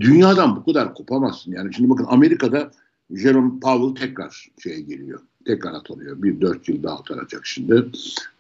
[0.00, 1.52] dünyadan bu kadar kopamazsın.
[1.52, 2.70] Yani şimdi bakın Amerika'da
[3.10, 6.22] Jerome Powell tekrar şeye geliyor tekrar atanıyor.
[6.22, 7.84] Bir dört yıl daha atanacak şimdi.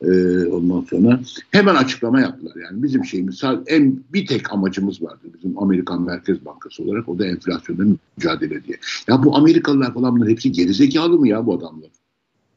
[0.02, 2.56] Ee, ondan sonra hemen açıklama yaptılar.
[2.64, 7.26] Yani bizim şeyimiz en bir tek amacımız vardı bizim Amerikan Merkez Bankası olarak o da
[7.26, 7.84] enflasyonla
[8.16, 8.78] mücadele diye.
[9.08, 11.90] Ya bu Amerikalılar falan bunlar hepsi gerizekalı mı ya bu adamlar?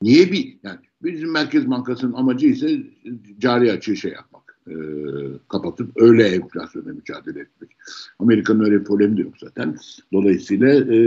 [0.01, 2.79] Niye bir yani bizim Merkez Bankası'nın amacı ise
[3.39, 4.59] cari açığı şey yapmak.
[4.67, 4.73] E,
[5.47, 7.69] kapatıp öyle enflasyonla mücadele etmek.
[8.19, 9.77] Amerika'nın öyle bir problemi de yok zaten.
[10.13, 10.97] Dolayısıyla e,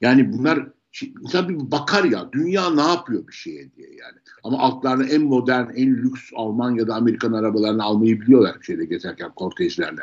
[0.00, 0.68] yani bunlar
[1.02, 4.18] İnsan bir bakar ya dünya ne yapıyor bir şeye diye yani.
[4.44, 9.30] Ama altlarına en modern, en lüks Alman ya da Amerikan arabalarını almayı biliyorlar şeyde gezerken
[9.36, 10.02] kortejlerle.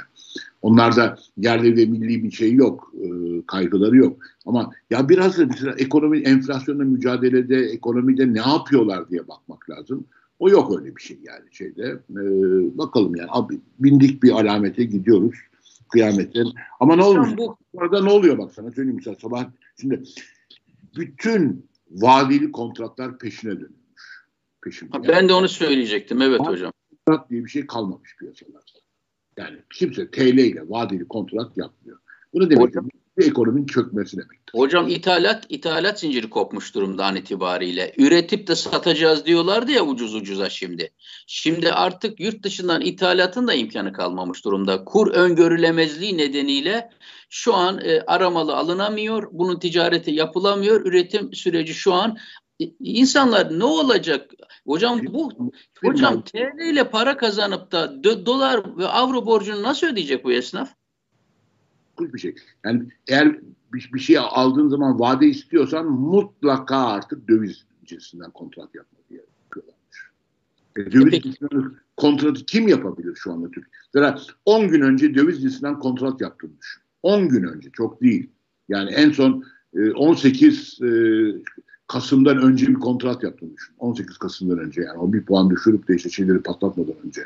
[0.62, 3.08] Onlarda yerli ve milli bir şey yok, e,
[3.48, 4.18] kaygıları yok.
[4.46, 10.06] Ama ya biraz da mesela ekonomi, enflasyonla mücadelede, ekonomide ne yapıyorlar diye bakmak lazım.
[10.40, 12.00] O yok öyle bir şey yani şeyde.
[12.10, 12.22] E,
[12.78, 15.36] bakalım yani abi, bindik bir alamete gidiyoruz
[15.92, 16.44] kıyamete.
[16.80, 17.30] Ama ne olmuş?
[17.38, 19.46] Bu arada ne oluyor bak sana söyleyeyim mesela sabah.
[19.82, 20.04] Şimdi
[20.96, 24.26] bütün vadeli kontratlar peşine dönülmüş.
[24.62, 24.90] Peşine.
[24.94, 26.22] Yani, ben de onu söyleyecektim.
[26.22, 26.74] Evet hocam.
[27.06, 28.72] Kontrat diye bir şey kalmamış piyasalarda.
[29.38, 32.00] Yani kimse TL ile vadeli kontrat yapmıyor.
[32.34, 32.64] Bu ne demek?
[32.64, 34.60] Hocam, bir ekonominin çökmesi demektir.
[34.60, 37.94] Hocam ithalat ithalat zinciri kopmuş durumda an itibariyle.
[37.98, 40.92] Üretip de satacağız diyorlardı ya ucuz ucuza şimdi.
[41.28, 44.86] Şimdi artık yurt dışından ithalatın da imkanı kalmamış durumda.
[44.86, 46.90] Kur öngörülemezliği nedeniyle
[47.30, 49.28] şu an e, aramalı alınamıyor.
[49.32, 50.86] Bunun ticareti yapılamıyor.
[50.86, 52.18] Üretim süreci şu an
[52.62, 54.32] e, insanlar ne olacak?
[54.68, 55.32] Hocam bu
[55.84, 60.81] hocam TL ile para kazanıp da dolar ve avro borcunu nasıl ödeyecek bu esnaf?
[62.14, 62.36] Bir şey.
[62.66, 63.40] Yani eğer
[63.74, 70.12] bir, bir şey aldığın zaman vade istiyorsan mutlaka artık döviz cinsinden kontrat yapmak gerekiyorlarmış.
[70.78, 73.72] E, döviz cinsinden kontratı kim yapabilir şu anda Türkiye?
[73.94, 76.82] Mesela 10 gün önce döviz cinsinden kontrat yaptığını düşün.
[77.04, 78.30] 10 gün önce çok değil.
[78.70, 79.44] Yani en son
[79.96, 80.92] 18 e, e,
[81.88, 83.76] Kasım'dan önce bir kontrat yaptığını düşün.
[83.80, 87.22] 18 Kasım'dan önce yani o bir puan düşürüp de işte şeyleri patlatmadan önce.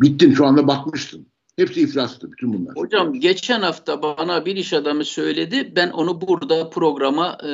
[0.00, 1.26] Bittin şu anda bakmıştın.
[1.56, 2.76] Hepsi iflastı bütün bunlar.
[2.76, 5.72] Hocam geçen hafta bana bir iş adamı söyledi.
[5.76, 7.50] Ben onu burada programa e,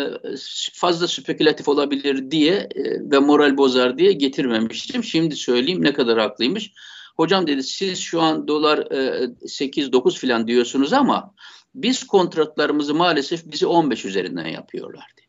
[0.73, 5.05] fazla spekülatif olabilir diye e, ve moral bozar diye getirmemiştim.
[5.05, 6.73] Şimdi söyleyeyim ne kadar haklıymış.
[7.17, 11.35] Hocam dedi siz şu an dolar 8-9 falan diyorsunuz ama
[11.75, 15.27] biz kontratlarımızı maalesef bizi 15 üzerinden yapıyorlar dedi.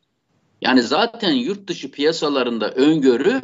[0.61, 3.41] Yani zaten yurt dışı piyasalarında öngörü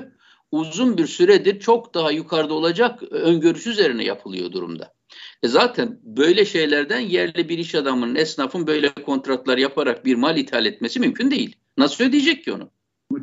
[0.52, 4.94] uzun bir süredir çok daha yukarıda olacak öngörüsü üzerine yapılıyor durumda.
[5.44, 10.66] E zaten böyle şeylerden yerli bir iş adamının, esnafın böyle kontratlar yaparak bir mal ithal
[10.66, 11.56] etmesi mümkün değil.
[11.78, 12.70] Nasıl ödeyecek ki onu?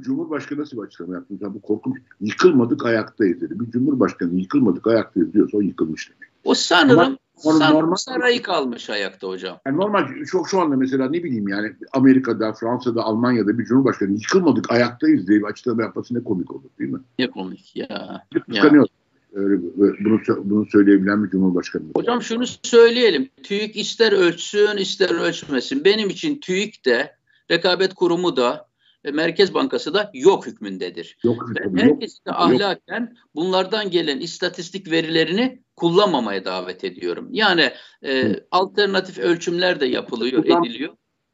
[0.01, 1.35] Cumhurbaşkanı nasıl bir açıklama yaptı?
[1.41, 1.97] Bu korkunç.
[2.21, 3.61] Yıkılmadık ayaktayız dedi.
[3.61, 6.33] Bir cumhurbaşkanı yıkılmadık ayaktayız diyorsa o yıkılmış demek.
[6.45, 9.61] O sanırım Ama, normal, sarayı kalmış ayakta hocam.
[9.67, 14.73] Yani normal şu, şu anda mesela ne bileyim yani Amerika'da, Fransa'da, Almanya'da bir cumhurbaşkanı yıkılmadık
[14.73, 17.01] ayaktayız diye bir açıklama yapması ne komik olur değil mi?
[17.19, 18.27] Ne komik ya.
[18.47, 18.87] Kıskanıyor.
[19.33, 19.63] Öyle,
[20.05, 21.83] bunu, bunu söyleyebilen bir cumhurbaşkanı.
[21.97, 23.29] Hocam şunu söyleyelim.
[23.43, 25.85] TÜİK ister ölçsün ister ölçmesin.
[25.85, 27.17] Benim için TÜİK de
[27.51, 28.69] rekabet kurumu da
[29.13, 31.17] Merkez Bankası da yok hükmündedir.
[31.25, 37.29] Yok, ben herkesi de ahlaken bunlardan gelen istatistik verilerini kullanmamaya davet ediyorum.
[37.31, 37.71] Yani
[38.05, 40.93] e, alternatif ölçümler de yapılıyor, Kullan, ediliyor.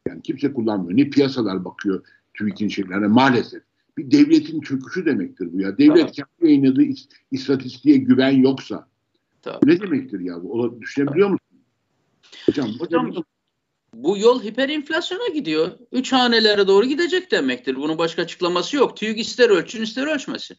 [0.09, 0.99] Yani kimse kullanmıyor.
[0.99, 3.63] Ne piyasalar bakıyor TÜİK'in şeylerine maalesef
[3.99, 5.79] bir devletin çöküşü demektir bu ya.
[5.79, 6.13] Devlet tamam.
[6.13, 6.83] kendi yayınladığı
[7.31, 8.89] istatistiğe güven yoksa
[9.43, 9.61] tamam.
[9.65, 10.81] ne demektir ya bu?
[10.81, 11.33] Düşünebiliyor tamam.
[11.33, 11.49] musun?
[12.47, 13.25] Hocam, hocam
[13.95, 15.71] bu yol hiperinflasyona gidiyor.
[15.93, 17.77] Üç hanelere doğru gidecek demektir.
[17.77, 18.97] Bunun başka açıklaması yok.
[18.97, 20.57] TÜİK ister ölçün ister ölçmesin.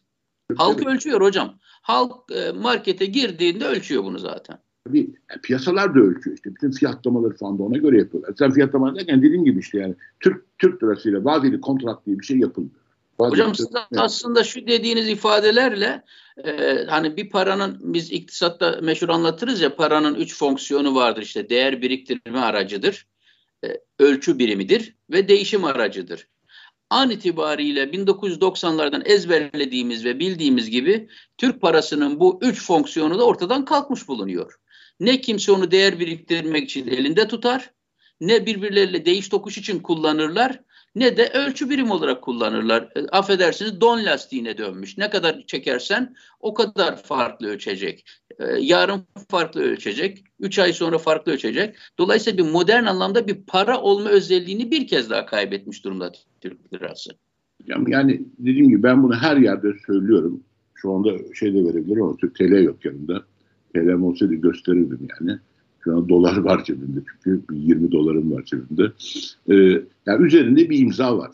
[0.56, 1.54] Halk ölçüyor hocam.
[1.62, 4.58] Halk e, markete girdiğinde ölçüyor bunu zaten.
[4.86, 4.98] Tabii
[5.30, 6.54] yani piyasalar da ölçüyor işte.
[6.54, 8.34] Bütün fiyatlamaları falan da ona göre yapıyorlar.
[8.38, 12.38] Sen fiyatlama derken dediğin gibi işte yani Türk Türk lirasıyla vadeli kontrat diye bir şey
[12.38, 12.79] yapılmıyor.
[13.20, 16.04] Vadeli Hocam siz aslında şu dediğiniz ifadelerle
[16.44, 21.50] e, hani bir paranın biz iktisatta meşhur anlatırız ya paranın üç fonksiyonu vardır işte.
[21.50, 23.06] Değer biriktirme aracıdır,
[23.64, 26.28] e, ölçü birimidir ve değişim aracıdır.
[26.90, 34.08] An itibariyle 1990'lardan ezberlediğimiz ve bildiğimiz gibi Türk parasının bu üç fonksiyonu da ortadan kalkmış
[34.08, 34.54] bulunuyor.
[35.00, 37.70] Ne kimse onu değer biriktirmek için elinde tutar,
[38.20, 40.60] ne birbirleriyle değiş tokuş için kullanırlar,
[40.94, 42.88] ne de ölçü birim olarak kullanırlar.
[42.96, 44.98] E, affedersiniz don lastiğine dönmüş.
[44.98, 48.04] Ne kadar çekersen o kadar farklı ölçecek.
[48.38, 50.24] E, yarın farklı ölçecek.
[50.40, 51.76] Üç ay sonra farklı ölçecek.
[51.98, 57.10] Dolayısıyla bir modern anlamda bir para olma özelliğini bir kez daha kaybetmiş durumda Türk lirası.
[57.66, 60.40] Yani dediğim gibi ben bunu her yerde söylüyorum.
[60.74, 63.24] Şu anda şey de verebilirim ama Türk TL yok yanında.
[63.74, 65.38] TL'm olsaydı gösterirdim yani.
[65.84, 68.92] Şu an dolar var cebimde çünkü 20 dolarım var cebimde.
[69.50, 71.30] Ee, yani üzerinde bir imza var.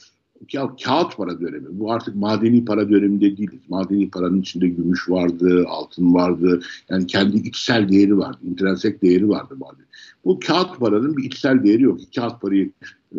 [0.52, 1.66] Ya, kağıt para dönemi.
[1.70, 3.60] Bu artık madeni para döneminde değiliz.
[3.68, 6.60] Madeni paranın içinde gümüş vardı, altın vardı.
[6.88, 8.38] Yani kendi içsel değeri vardı.
[8.42, 9.86] intrinsek değeri vardı madeni.
[10.24, 12.00] Bu kağıt paranın bir içsel değeri yok.
[12.14, 12.70] Kağıt parayı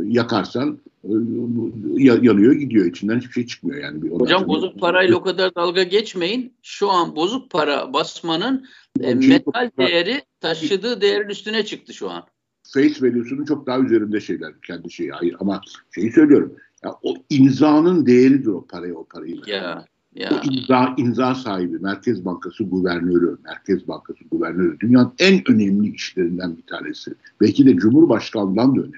[0.03, 1.11] yakarsan e,
[1.97, 2.85] yanıyor gidiyor.
[2.85, 3.83] içinden hiçbir şey çıkmıyor.
[3.83, 4.01] yani.
[4.01, 6.53] Bir Hocam bozuk parayla o kadar dalga geçmeyin.
[6.61, 8.65] Şu an bozuk para basmanın
[9.01, 12.23] e, metal değeri taşıdığı değerin üstüne çıktı şu an.
[12.73, 15.12] Face value'sunun çok daha üzerinde şeyler kendi şeyi.
[15.12, 15.62] Hayır ama
[15.95, 16.56] şeyi söylüyorum.
[16.84, 19.41] Ya, o imzanın değeridir o parayı o parayı.
[19.47, 19.86] Ya.
[20.15, 20.30] Ya.
[20.32, 26.62] O imza, imza sahibi, Merkez Bankası guvernörü, Merkez Bankası guvernörü dünyanın en önemli işlerinden bir
[26.62, 27.12] tanesi.
[27.41, 28.97] Belki de Cumhurbaşkanlığından da önemli.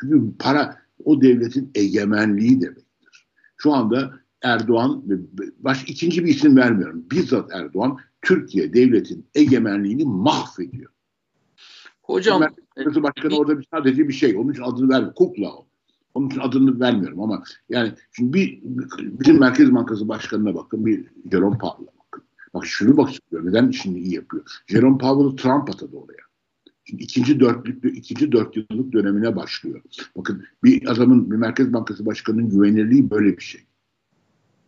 [0.00, 3.26] Çünkü para o devletin egemenliği demektir.
[3.56, 5.04] Şu anda Erdoğan,
[5.58, 7.04] baş ikinci bir isim vermiyorum.
[7.10, 10.90] Bizzat Erdoğan Türkiye devletin egemenliğini mahvediyor.
[12.02, 12.40] Hocam
[12.76, 14.36] Merkez Başkanı orada bir, sadece bir şey.
[14.36, 15.14] Onun için adını vermiyorum.
[15.16, 15.66] Kukla o.
[16.14, 18.60] Onun için adını vermiyorum ama yani şimdi bir
[18.96, 22.24] bizim Merkez Bankası Başkanı'na bakın bir Jerome Powell'a bakın.
[22.54, 23.46] Bak şunu bak istiyor.
[23.46, 24.44] Neden işini iyi yapıyor?
[24.66, 26.24] Jerome Powell'ı Trump atadı oraya.
[26.84, 29.82] Şimdi ikinci dörtlük, ikinci dört yıllık dönemine başlıyor.
[30.16, 33.64] Bakın bir adamın, bir Merkez Bankası Başkanı'nın güvenirliği böyle bir şey.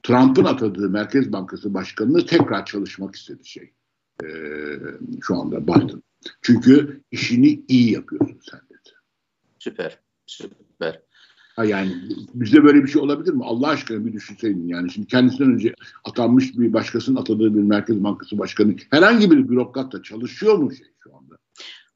[0.06, 3.72] Trump'ın atadığı Merkez Bankası Başkanı'nı tekrar çalışmak istedi şey.
[4.24, 4.28] Ee,
[5.22, 6.02] şu anda Biden.
[6.42, 8.94] Çünkü işini iyi yapıyorsun sen dedi.
[9.58, 11.00] Süper, süper.
[11.56, 11.92] Ha yani
[12.34, 13.44] bizde böyle bir şey olabilir mi?
[13.44, 14.90] Allah aşkına bir düşünseydin yani.
[14.90, 20.56] Şimdi kendisinden önce atanmış bir başkasının atadığı bir Merkez Bankası Başkanı herhangi bir bürokratla çalışıyor
[20.56, 21.34] mu şey şu anda?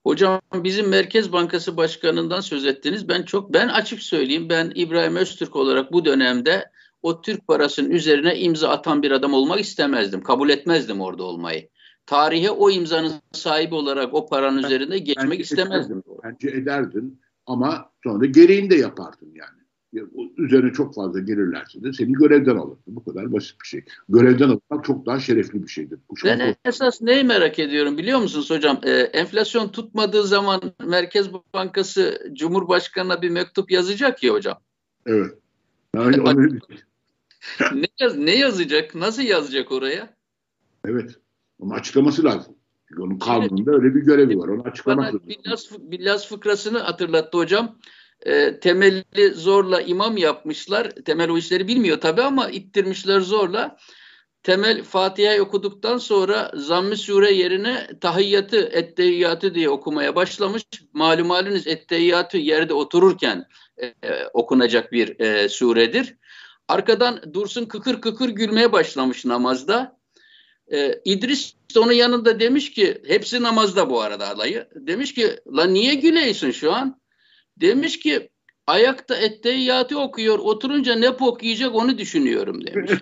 [0.05, 3.09] Hocam bizim Merkez Bankası Başkanı'ndan söz ettiniz.
[3.09, 6.71] Ben çok ben açık söyleyeyim ben İbrahim Öztürk olarak bu dönemde
[7.03, 10.23] o Türk parasının üzerine imza atan bir adam olmak istemezdim.
[10.23, 11.69] Kabul etmezdim orada olmayı.
[12.07, 15.99] Tarihe o imzanın sahibi olarak o paranın üzerinde geçmek bence istemezdim.
[15.99, 19.61] Ederdin, bence ederdin ama sonra gereğini de yapardın yani.
[20.39, 22.79] Üzerine çok fazla gelirlerse de seni görevden alır.
[22.87, 23.85] Bu kadar basit bir şey.
[24.09, 25.99] Görevden almak çok daha şerefli bir şeydir.
[26.11, 28.81] Bu ben esas neyi merak ediyorum biliyor musunuz hocam?
[28.83, 34.59] Ee, enflasyon tutmadığı zaman Merkez Bankası Cumhurbaşkanı'na bir mektup yazacak ya hocam.
[35.07, 35.31] Evet.
[35.97, 36.59] Yani onu
[37.75, 38.95] ne, yaz, ne yazacak?
[38.95, 40.15] Nasıl yazacak oraya?
[40.85, 41.11] Evet.
[41.59, 42.55] Onun açıklaması lazım.
[42.89, 44.49] Çünkü onun kanununda öyle bir görevi var.
[44.49, 45.23] Onu açıklamak lazım.
[45.29, 47.79] Billas, Billas fıkrasını hatırlattı hocam.
[48.27, 50.91] E, temelli zorla imam yapmışlar.
[50.91, 53.77] Temel o işleri bilmiyor tabii ama ittirmişler zorla.
[54.43, 60.63] Temel Fatiha'yı okuduktan sonra zamm-ı sure yerine tahiyyatı, ettehiyyatı diye okumaya başlamış.
[60.93, 63.45] Malum haliniz ettehiyyatı yerde otururken
[63.77, 66.17] e, e, okunacak bir e, suredir.
[66.71, 69.99] Arkadan Dursun kıkır kıkır gülmeye başlamış namazda.
[70.73, 74.69] Ee, İdris onun yanında demiş ki, hepsi namazda bu arada alayı.
[74.75, 77.01] Demiş ki, la niye güleysin şu an?
[77.57, 78.31] Demiş ki,
[78.67, 82.91] ayakta etteyyatı okuyor, oturunca ne okuyacak onu düşünüyorum demiş.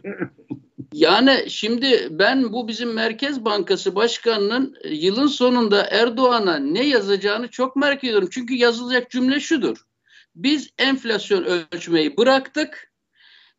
[0.93, 8.05] Yani şimdi ben bu bizim Merkez Bankası Başkanı'nın yılın sonunda Erdoğan'a ne yazacağını çok merak
[8.05, 8.29] ediyorum.
[8.33, 9.79] Çünkü yazılacak cümle şudur.
[10.35, 12.88] Biz enflasyon ölçmeyi bıraktık.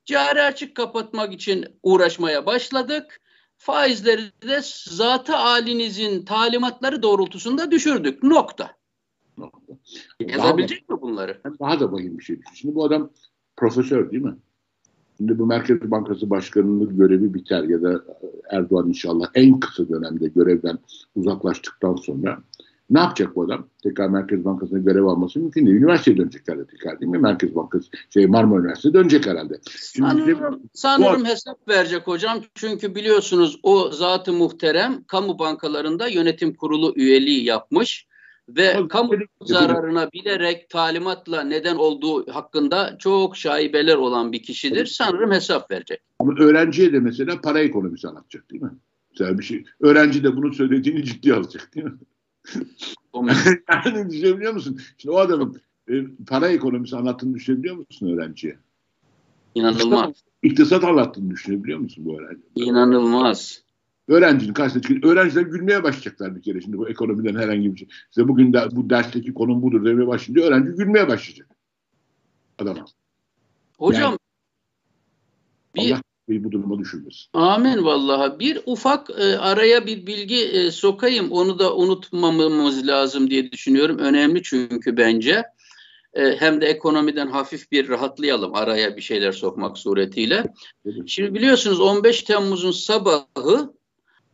[0.09, 3.21] Cari açık kapatmak için uğraşmaya başladık.
[3.57, 8.23] Faizleri de zatı halinizin talimatları doğrultusunda düşürdük.
[8.23, 8.71] Nokta.
[9.37, 9.73] Nokta.
[10.19, 11.41] Yazabilecek mi bunları?
[11.59, 12.39] Daha da vahim bir şey.
[12.53, 13.09] Şimdi bu adam
[13.57, 14.35] profesör değil mi?
[15.17, 18.03] Şimdi bu Merkez Bankası Başkanı'nın görevi biter ya da
[18.49, 20.77] Erdoğan inşallah en kısa dönemde görevden
[21.15, 22.39] uzaklaştıktan sonra
[22.89, 23.67] Ne yapacak bu adam?
[23.83, 25.77] Tekrar Merkez Bankası'na görev alması mümkün değil.
[25.77, 27.17] Üniversiteye dönecekler de tekrar değil mi?
[27.17, 29.59] Merkez Bankası, şey Marmara Üniversitesi dönecek herhalde.
[29.93, 32.39] Şimdi sanırım, sanırım hesap verecek hocam.
[32.55, 38.07] Çünkü biliyorsunuz o zatı muhterem kamu bankalarında yönetim kurulu üyeliği yapmış
[38.49, 44.85] ve Tabii, kamu zararına bilerek talimatla neden olduğu hakkında çok şaibeler olan bir kişidir.
[44.85, 46.01] Sanırım hesap verecek.
[46.19, 48.71] Ama öğrenciye de mesela para ekonomisi anlatacak değil mi?
[49.11, 49.63] Mesela bir şey.
[49.79, 51.93] Öğrenci de bunu söylediğini ciddi alacak değil mi?
[53.85, 54.79] yani düşünebiliyor musun?
[54.97, 55.93] Şimdi o adamın e,
[56.27, 58.57] para ekonomisi anlattığını düşünebiliyor musun öğrenciye?
[59.55, 60.23] İnanılmaz.
[60.43, 62.41] İktisat anlattığını düşünebiliyor musun bu öğrenci?
[62.55, 63.63] İnanılmaz.
[64.07, 65.03] Öğrencinin karşısına çıkıyor.
[65.03, 67.87] Öğrenciler gülmeye başlayacaklar bir kere şimdi bu ekonomiden herhangi bir şey.
[68.11, 71.47] Size bugün de bu dersteki konum budur demeye başlayınca öğrenci gülmeye başlayacak.
[72.59, 72.85] Adama.
[73.77, 74.17] Hocam yani,
[75.75, 77.25] bir, Allah bu duruma düşürmesin.
[77.33, 78.39] Amin vallahi.
[78.39, 81.31] Bir ufak e, araya bir bilgi e, sokayım.
[81.31, 83.97] Onu da unutmamamız lazım diye düşünüyorum.
[83.97, 85.43] Önemli çünkü bence.
[86.13, 90.43] E, hem de ekonomiden hafif bir rahatlayalım araya bir şeyler sokmak suretiyle.
[91.07, 93.73] Şimdi biliyorsunuz 15 Temmuz'un sabahı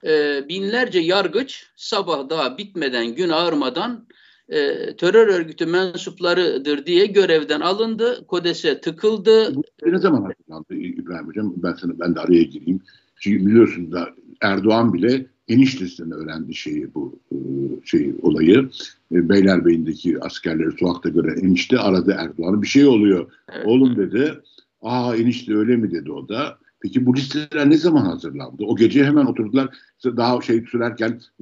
[0.04, 4.08] e, binlerce yargıç sabah daha bitmeden gün ağırmadan
[4.50, 8.26] e, terör örgütü mensuplarıdır diye görevden alındı.
[8.28, 9.56] Kodese tıkıldı.
[9.56, 11.54] Bu ne zaman açıklandı İbrahim Hocam?
[11.58, 12.82] Ben sana ben de araya gireyim.
[13.20, 14.10] Çünkü biliyorsun da
[14.42, 17.38] Erdoğan bile eniştesinden öğrendi şeyi bu e,
[17.86, 18.70] şeyi olayı.
[19.12, 22.62] E, Beylerbeyi'ndeki askerleri sokakta gören enişte aradı Erdoğan'ı.
[22.62, 23.32] Bir şey oluyor.
[23.54, 23.68] Evet.
[23.68, 24.34] Oğlum dedi.
[24.82, 26.58] Aa enişte öyle mi dedi o da.
[26.82, 28.64] Peki bu listeler ne zaman hazırlandı?
[28.68, 29.78] O gece hemen oturdular.
[30.06, 31.22] Daha şey sürerken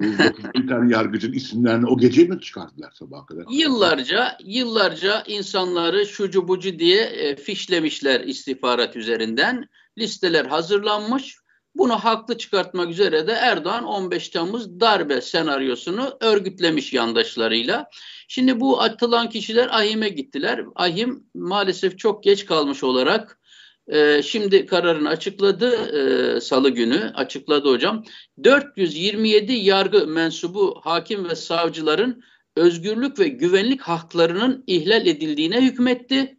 [0.54, 3.44] bir tane yargıcın isimlerini o gece mi çıkardılar sabaha kadar?
[3.50, 9.68] Yıllarca, yıllarca insanları şucu bucu diye e, fişlemişler istihbarat üzerinden.
[9.98, 11.36] Listeler hazırlanmış.
[11.74, 17.86] Bunu haklı çıkartmak üzere de Erdoğan 15 Temmuz darbe senaryosunu örgütlemiş yandaşlarıyla.
[18.28, 20.64] Şimdi bu atılan kişiler Ahim'e gittiler.
[20.74, 23.38] Ahim maalesef çok geç kalmış olarak
[23.88, 28.04] e, şimdi kararını açıkladı e, salı günü açıkladı hocam.
[28.44, 32.22] 427 yargı mensubu hakim ve savcıların
[32.56, 36.38] özgürlük ve güvenlik haklarının ihlal edildiğine hükmetti.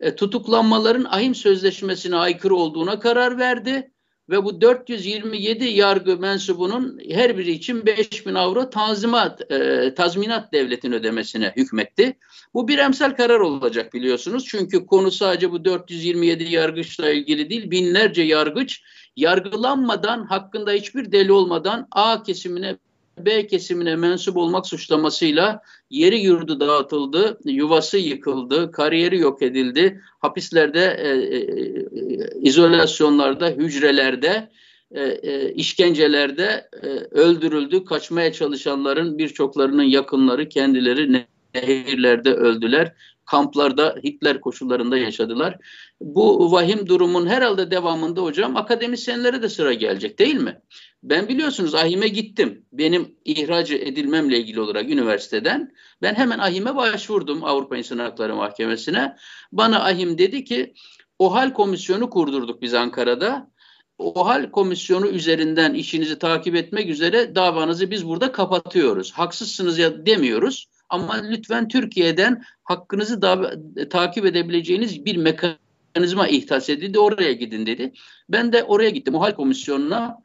[0.00, 3.92] E, tutuklanmaların ahim sözleşmesine aykırı olduğuna karar verdi
[4.30, 11.52] ve bu 427 yargı mensubunun her biri için 5000 avro tanzimat, e, tazminat devletin ödemesine
[11.56, 12.16] hükmetti.
[12.54, 14.44] Bu bir emsal karar olacak biliyorsunuz.
[14.48, 17.70] Çünkü konu sadece bu 427 yargıçla ilgili değil.
[17.70, 18.82] Binlerce yargıç
[19.16, 22.76] yargılanmadan, hakkında hiçbir deli olmadan A kesimine
[23.18, 31.08] B kesimine mensup olmak suçlamasıyla yeri yurdu dağıtıldı, yuvası yıkıldı, kariyeri yok edildi, hapislerde, e,
[31.08, 34.50] e, e, izolasyonlarda, hücrelerde,
[34.94, 37.84] e, e, işkencelerde e, öldürüldü.
[37.84, 42.92] Kaçmaya çalışanların birçoklarının yakınları kendileri nehirlerde öldüler.
[43.26, 45.58] Kamplarda Hitler koşullarında yaşadılar.
[46.00, 50.60] Bu vahim durumun herhalde devamında hocam akademisyenlere de sıra gelecek değil mi?
[51.02, 52.64] Ben biliyorsunuz Ahim'e gittim.
[52.72, 55.72] Benim ihraç edilmemle ilgili olarak üniversiteden.
[56.02, 59.16] Ben hemen Ahim'e başvurdum Avrupa İnsan Hakları Mahkemesi'ne.
[59.52, 60.74] Bana Ahim dedi ki
[61.18, 63.50] OHAL komisyonu kurdurduk biz Ankara'da.
[63.98, 69.12] OHAL komisyonu üzerinden işinizi takip etmek üzere davanızı biz burada kapatıyoruz.
[69.12, 70.68] Haksızsınız ya demiyoruz.
[70.88, 73.54] Ama lütfen Türkiye'den hakkınızı da,
[73.90, 76.98] takip edebileceğiniz bir mekanizma ihtas edildi.
[76.98, 77.92] Oraya gidin dedi.
[78.28, 79.14] Ben de oraya gittim.
[79.14, 80.18] OHAL komisyonuna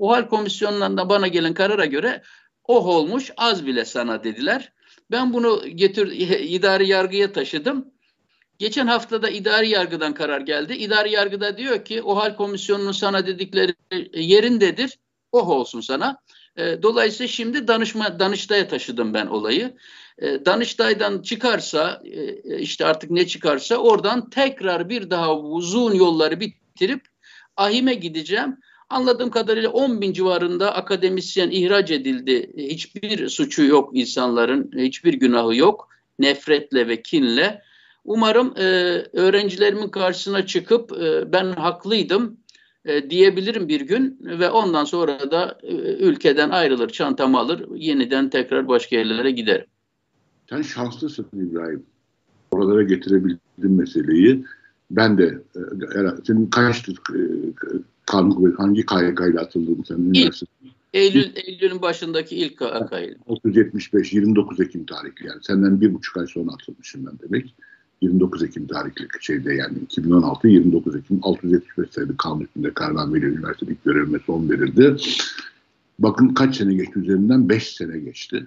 [0.00, 2.22] OHAL komisyonlarında bana gelen karara göre
[2.64, 4.72] oh olmuş az bile sana dediler.
[5.10, 6.06] Ben bunu getir
[6.40, 7.92] idari yargıya taşıdım.
[8.58, 10.72] Geçen hafta da idari yargıdan karar geldi.
[10.74, 13.74] İdari yargıda diyor ki OHAL komisyonunun sana dedikleri
[14.14, 14.98] yerindedir.
[15.32, 16.16] Oh olsun sana.
[16.56, 19.76] E, dolayısıyla şimdi danışma Danıştay'a taşıdım ben olayı.
[20.18, 27.02] E, Danıştay'dan çıkarsa e, işte artık ne çıkarsa oradan tekrar bir daha uzun yolları bitirip
[27.56, 28.56] ahime gideceğim.
[28.90, 32.52] Anladığım kadarıyla 10 bin civarında akademisyen ihraç edildi.
[32.56, 35.88] Hiçbir suçu yok insanların, hiçbir günahı yok.
[36.18, 37.62] Nefretle ve kinle.
[38.04, 38.62] Umarım e,
[39.12, 42.36] öğrencilerimin karşısına çıkıp e, ben haklıydım
[42.84, 48.68] e, diyebilirim bir gün ve ondan sonra da e, ülkeden ayrılır, çantamı alır, yeniden tekrar
[48.68, 49.66] başka yerlere giderim.
[50.50, 51.86] Sen şanslısın İbrahim.
[52.50, 53.40] Oralara getirebildin
[53.72, 54.44] meseleyi.
[54.90, 55.60] Ben de e,
[56.26, 57.20] senin kaçtı e,
[58.06, 60.48] kanun hangi KYK ile atıldığını sen bilirsin.
[60.92, 63.16] Eylül, Eylül'ün başındaki ilk KYK ile.
[63.28, 65.40] 675, 29 Ekim tarihli yani.
[65.42, 67.54] Senden bir buçuk ay sonra atılmışım ben demek.
[68.00, 74.18] 29 Ekim tarihli şeyde yani 2016 29 Ekim 675 sayılı kanun hükmünde Karnameli Üniversitesi görevime
[74.26, 74.96] son verildi.
[75.98, 77.48] Bakın kaç sene geçti üzerinden?
[77.48, 78.46] 5 sene geçti.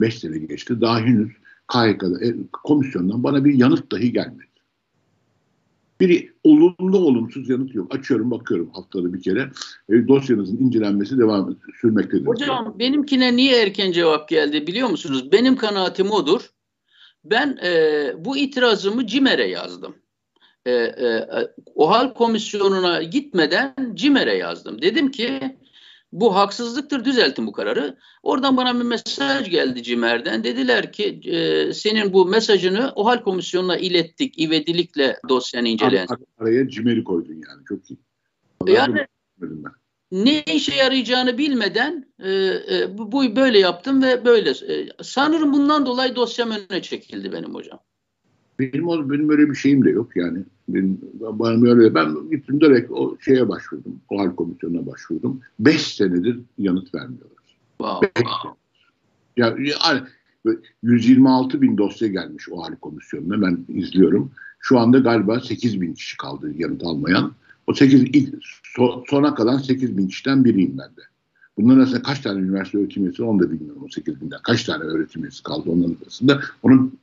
[0.00, 0.80] Beş sene geçti.
[0.80, 1.28] Daha henüz
[1.68, 4.46] KHK'da, e, komisyondan bana bir yanıt dahi gelmedi.
[6.00, 7.94] Bir olumlu olumsuz yanıt yok.
[7.94, 9.50] Açıyorum bakıyorum haftada bir kere.
[9.88, 12.26] E, dosyanızın incelenmesi devam sürmektedir.
[12.26, 15.32] Hocam benimkine niye erken cevap geldi biliyor musunuz?
[15.32, 16.50] Benim kanaatim odur.
[17.24, 19.94] Ben e, bu itirazımı CİMER'e yazdım.
[20.66, 21.28] E, e,
[21.74, 24.82] OHAL komisyonuna gitmeden CİMER'e yazdım.
[24.82, 25.56] Dedim ki
[26.12, 27.96] bu haksızlıktır düzeltin bu kararı.
[28.22, 30.44] Oradan bana bir mesaj geldi CİMER'den.
[30.44, 34.38] Dediler ki e, senin bu mesajını OHAL komisyonuna ilettik.
[34.38, 36.06] İvedilikle dosyanı inceleyen.
[36.38, 37.98] Araya CİMER'i koydun yani çok iyi.
[38.66, 39.06] yani
[40.12, 44.50] ne işe yarayacağını bilmeden e, e, bu, böyle yaptım ve böyle.
[44.50, 47.78] E, sanırım bundan dolayı dosyam önüne çekildi benim hocam.
[48.58, 50.44] Benim benim öyle bir şeyim de yok yani.
[50.68, 54.00] Benim bana öyle ben gittim direkt o şeye başvurdum.
[54.10, 55.40] O hal komisyonuna başvurdum.
[55.60, 57.56] Beş senedir yanıt vermiyorlar.
[57.78, 58.10] Wow.
[58.16, 58.26] Beş
[59.36, 60.02] Ya, yani
[60.82, 64.30] 126 bin dosya gelmiş o hal komisyonuna ben izliyorum.
[64.60, 67.32] Şu anda galiba 8 bin kişi kaldı yanıt almayan.
[67.66, 71.00] O 8 ilk, so, sona kalan 8 bin kişiden biriyim ben de.
[71.58, 74.38] Bunların arasında kaç tane üniversite öğretim üyesi onu da bilmiyorum o 8 binden.
[74.42, 76.40] Kaç tane öğretim üyesi kaldı onların arasında.
[76.62, 76.98] Onun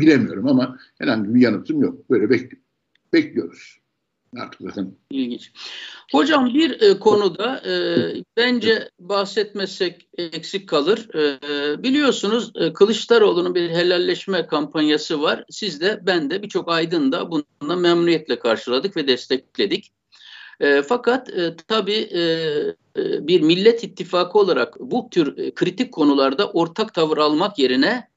[0.00, 2.10] bilemiyorum ama herhangi bir yanıtım yok.
[2.10, 2.56] Böyle bekli
[3.12, 3.82] bekliyoruz.
[4.40, 4.96] Artık zaten.
[5.10, 5.52] İlginç.
[6.12, 7.74] Hocam bir e, konuda e,
[8.36, 11.08] bence bahsetmezsek eksik kalır.
[11.14, 15.44] E, biliyorsunuz e, Kılıçdaroğlu'nun bir helalleşme kampanyası var.
[15.50, 19.92] Siz de ben de birçok aydın da bununla memnuniyetle karşıladık ve destekledik.
[20.60, 22.22] E, fakat e, tabii e,
[22.96, 28.11] e bir millet ittifakı olarak bu tür e, kritik konularda ortak tavır almak yerine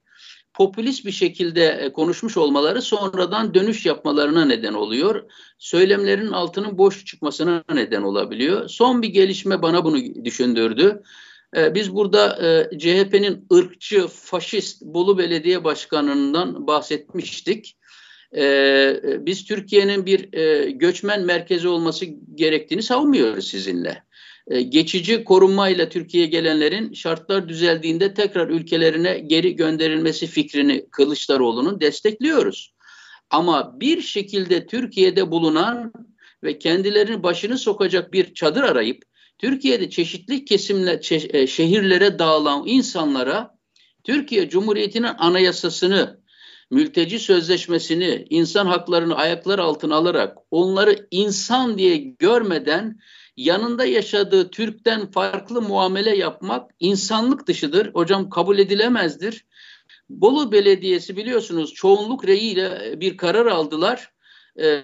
[0.56, 5.24] popülist bir şekilde e, konuşmuş olmaları sonradan dönüş yapmalarına neden oluyor.
[5.60, 8.70] Söylemlerin altının boş çıkmasına neden olabiliyor.
[8.70, 11.03] Son bir gelişme bana bunu düşündürdü.
[11.58, 17.78] E, biz burada e, CHP'nin ırkçı, faşist Bolu Belediye Başkanı'ndan bahsetmiştik.
[19.20, 20.30] Biz Türkiye'nin bir
[20.70, 24.03] göçmen merkezi olması gerektiğini savunmuyoruz sizinle.
[24.48, 32.74] E, geçici korunmayla Türkiye'ye gelenlerin şartlar düzeldiğinde tekrar ülkelerine geri gönderilmesi fikrini Kılıçdaroğlu'nun destekliyoruz.
[33.30, 35.93] Ama bir şekilde Türkiye'de bulunan
[36.43, 39.04] ve kendilerini başını sokacak bir çadır arayıp
[39.38, 43.56] Türkiye'de çeşitli kesimle e, şehirlere dağılan insanlara
[44.04, 46.20] Türkiye Cumhuriyeti'nin anayasasını,
[46.72, 53.00] mülteci sözleşmesini, insan haklarını ayaklar altına alarak onları insan diye görmeden
[53.38, 57.94] yanında yaşadığı Türk'ten farklı muamele yapmak insanlık dışıdır.
[57.94, 59.46] Hocam kabul edilemezdir.
[60.10, 64.12] Bolu Belediyesi biliyorsunuz çoğunluk reyiyle bir karar aldılar.
[64.60, 64.84] E,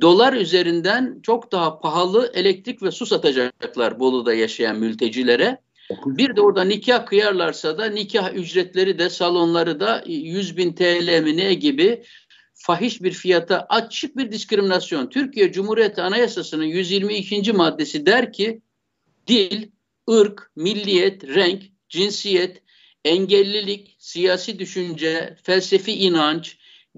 [0.00, 5.58] dolar üzerinden çok daha pahalı elektrik ve su satacaklar Bolu'da yaşayan mültecilere.
[6.06, 11.36] Bir de orada nikah kıyarlarsa da nikah ücretleri de salonları da 100 bin TL mi
[11.36, 12.02] ne gibi
[12.62, 15.08] fahiş bir fiyata açık bir diskriminasyon.
[15.08, 17.52] Türkiye Cumhuriyeti Anayasası'nın 122.
[17.52, 18.62] maddesi der ki
[19.26, 19.68] dil,
[20.10, 22.62] ırk, milliyet, renk, cinsiyet,
[23.04, 26.56] engellilik, siyasi düşünce, felsefi inanç,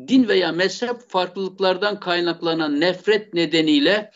[0.09, 4.11] din veya mezhep farklılıklardan kaynaklanan nefret nedeniyle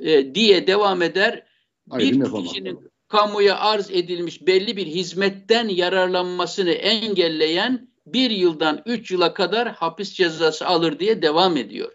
[0.00, 1.46] e, diye devam eder.
[1.90, 2.78] Ayrım bir kişinin
[3.08, 10.66] kamuya arz edilmiş belli bir hizmetten yararlanmasını engelleyen bir yıldan üç yıla kadar hapis cezası
[10.66, 11.92] alır diye devam ediyor.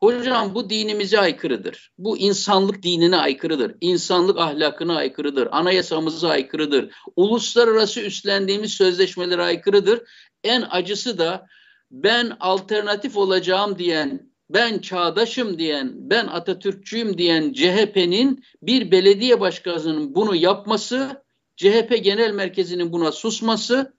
[0.00, 1.92] Hocam bu dinimize aykırıdır.
[1.98, 3.74] Bu insanlık dinine aykırıdır.
[3.80, 5.48] İnsanlık ahlakına aykırıdır.
[5.52, 6.90] Anayasamıza aykırıdır.
[7.16, 10.00] Uluslararası üstlendiğimiz sözleşmelere aykırıdır.
[10.44, 11.46] En acısı da
[11.90, 20.36] ben alternatif olacağım diyen, ben çağdaşım diyen, ben Atatürkçüyüm diyen CHP'nin bir belediye başkanının bunu
[20.36, 21.22] yapması,
[21.56, 23.92] CHP Genel Merkezi'nin buna susması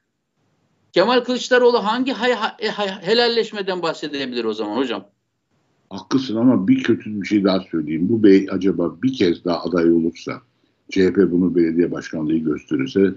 [0.91, 5.05] Kemal Kılıçdaroğlu hangi hay, hay, hay, helalleşmeden bahsedebilir o zaman hocam?
[5.89, 8.09] Haklısın ama bir kötü bir şey daha söyleyeyim.
[8.09, 10.41] Bu bey acaba bir kez daha aday olursa,
[10.91, 13.13] CHP bunu belediye başkanlığı gösterirse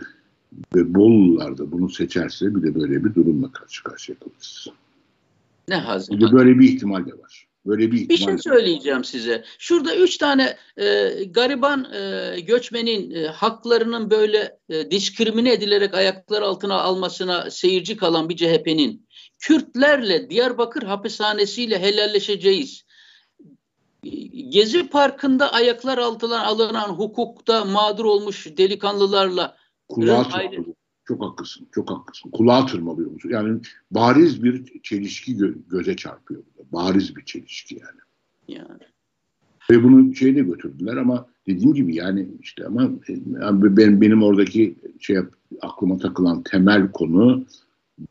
[0.74, 4.66] ve Bolular da bunu seçerse bir de böyle bir durumla karşı karşıya kalırız.
[5.68, 6.12] Ne hazır.
[6.12, 7.46] Bir de böyle bir ihtimal de var.
[7.66, 9.44] Böyle bir, bir şey söyleyeceğim size.
[9.58, 16.80] Şurada üç tane e, gariban e, göçmenin e, haklarının böyle e, diskrimine edilerek ayaklar altına
[16.80, 19.06] almasına seyirci kalan bir CHP'nin
[19.38, 22.84] Kürtlerle Diyarbakır hapishanesiyle helalleşeceğiz.
[24.48, 29.56] Gezi Parkı'nda ayaklar altına alınan hukukta mağdur olmuş delikanlılarla
[29.88, 30.64] Kulağa ayrı...
[31.08, 32.30] Çok haklısın, çok haklısın.
[32.30, 33.30] Kulağa tırmalıyor musun?
[33.30, 36.42] Yani bariz bir çelişki gö- göze çarpıyor.
[36.72, 38.00] Bariz bir çelişki yani.
[38.48, 38.82] Yani.
[39.70, 42.82] Ve bunu şeyde götürdüler ama dediğim gibi yani işte ama
[43.40, 45.18] yani benim, benim oradaki şey
[45.60, 47.44] aklıma takılan temel konu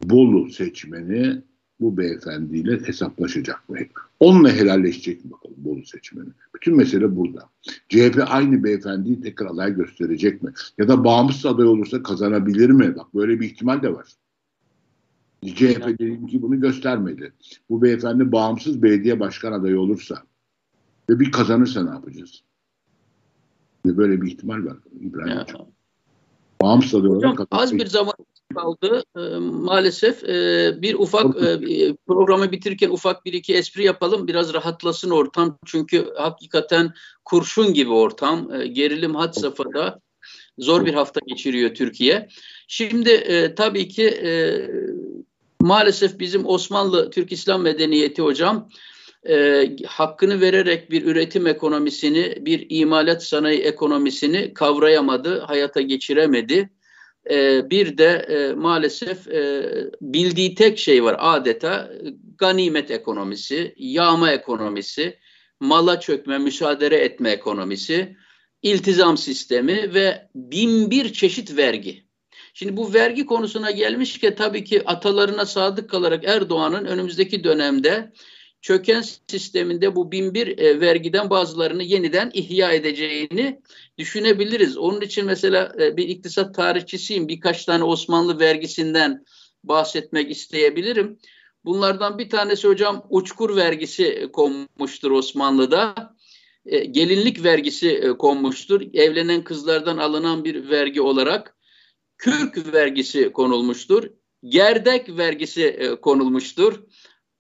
[0.04, 1.42] Bolu seçmeni
[1.80, 3.78] bu beyefendiyle hesaplaşacak mı?
[4.20, 5.32] Onunla helalleşecek mi
[5.66, 6.30] Bolu seçmeni?
[6.56, 7.50] Bütün mesele burada.
[7.90, 10.54] CHP aynı beyefendiyi tekrar aday gösterecek mi?
[10.78, 12.96] Ya da bağımsız aday olursa kazanabilir mi?
[12.96, 14.08] Bak böyle bir ihtimal de var.
[15.46, 17.34] CHP dediğim ki bunu göstermedi.
[17.70, 20.24] Bu beyefendi bağımsız belediye başkan adayı olursa
[21.10, 22.44] ve bir kazanırsa ne yapacağız?
[23.86, 25.68] Böyle bir ihtimal var İbrahim Hocam.
[26.62, 28.14] Bağımsız aday olarak az bir zaman
[28.54, 29.04] kaldı.
[29.18, 31.60] E, maalesef e, bir ufak e,
[32.08, 34.28] programı bitirirken ufak bir iki espri yapalım.
[34.28, 35.58] Biraz rahatlasın ortam.
[35.66, 36.94] Çünkü hakikaten
[37.26, 38.54] kurşun gibi ortam.
[38.54, 40.00] E, gerilim had safhada.
[40.58, 42.28] Zor bir hafta geçiriyor Türkiye.
[42.68, 44.32] Şimdi e, tabii ki e,
[45.62, 48.70] maalesef bizim Osmanlı Türk İslam medeniyeti hocam
[49.30, 56.70] e, hakkını vererek bir üretim ekonomisini, bir imalat sanayi ekonomisini kavrayamadı, hayata geçiremedi.
[57.30, 59.66] E, bir de e, maalesef e,
[60.02, 61.92] bildiği tek şey var adeta
[62.38, 65.20] ganimet ekonomisi, yağma ekonomisi,
[65.60, 68.18] mala çökme, müsaade etme ekonomisi,
[68.62, 72.04] iltizam sistemi ve bin bir çeşit vergi.
[72.54, 78.12] Şimdi bu vergi konusuna gelmişken tabii ki atalarına sadık kalarak Erdoğan'ın önümüzdeki dönemde
[78.64, 83.62] çöken sisteminde bu bin bir e, vergiden bazılarını yeniden ihya edeceğini
[83.98, 84.78] düşünebiliriz.
[84.78, 87.28] Onun için mesela e, bir iktisat tarihçisiyim.
[87.28, 89.26] Birkaç tane Osmanlı vergisinden
[89.64, 91.20] bahsetmek isteyebilirim.
[91.66, 96.16] Bunlardan bir tanesi hocam uçkur vergisi konmuştur Osmanlı'da.
[96.66, 98.82] E, gelinlik vergisi e, konmuştur.
[98.94, 101.58] Evlenen kızlardan alınan bir vergi olarak.
[102.18, 104.04] Kürk vergisi konulmuştur.
[104.44, 106.84] Gerdek vergisi e, konulmuştur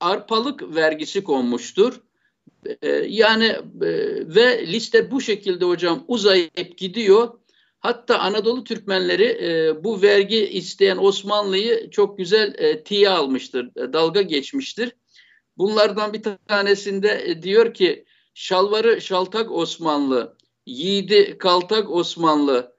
[0.04, 2.01] arpalık vergisi konmuştur.
[2.82, 3.89] E, yani e,
[4.36, 7.39] ve liste bu şekilde hocam uzayıp gidiyor.
[7.80, 14.91] Hatta Anadolu Türkmenleri e, bu vergi isteyen Osmanlı'yı çok güzel e, tiye almıştır, dalga geçmiştir.
[15.58, 22.76] Bunlardan bir tanesinde diyor ki şalvarı şaltak Osmanlı, yiğidi kaltak Osmanlı,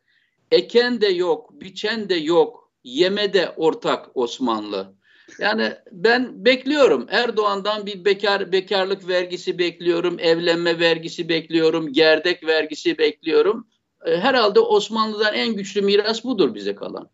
[0.50, 4.94] eken de yok, biçen de yok, yeme de ortak Osmanlı.
[5.38, 7.06] Yani ben bekliyorum.
[7.08, 13.66] Erdoğan'dan bir bekar bekarlık vergisi bekliyorum, evlenme vergisi bekliyorum, gerdek vergisi bekliyorum.
[14.04, 17.08] E, herhalde Osmanlı'dan en güçlü miras budur bize kalan.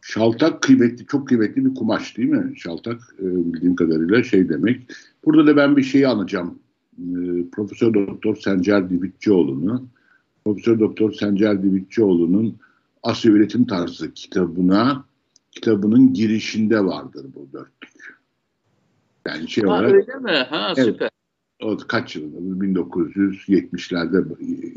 [0.00, 2.58] Şaltak kıymetli, çok kıymetli bir kumaş değil mi?
[2.58, 4.80] Şaltak e, bildiğim kadarıyla şey demek.
[5.24, 6.58] Burada da ben bir şeyi anacağım.
[6.98, 7.04] E,
[7.52, 9.88] Profesör Doktor Sencer Divitçioğlu'nu.
[10.44, 12.56] Profesör Doktor Sencer Divitçioğlu'nun
[13.02, 15.04] Asya Üretim Tarzı kitabına
[15.56, 18.18] kitabının girişinde vardır bu dörtlük.
[19.26, 19.92] Yani şey ha, olarak.
[19.92, 20.46] Öyle mi?
[20.50, 21.10] Ha evet, süper.
[21.62, 22.64] O kaç yılında?
[22.64, 24.24] 1970'lerde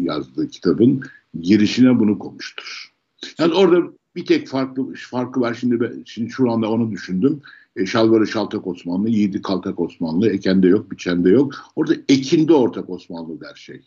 [0.03, 1.03] yazdığı kitabın
[1.41, 2.93] girişine bunu koymuştur.
[3.39, 5.53] Yani orada bir tek farklı farkı var.
[5.53, 7.41] Şimdi ben, şimdi şu anda onu düşündüm.
[7.75, 11.53] E, şalvarı şaltak Osmanlı, yiğidi kaltak Osmanlı, ekende yok, biçende yok.
[11.75, 13.81] Orada ekinde ortak Osmanlı der şey.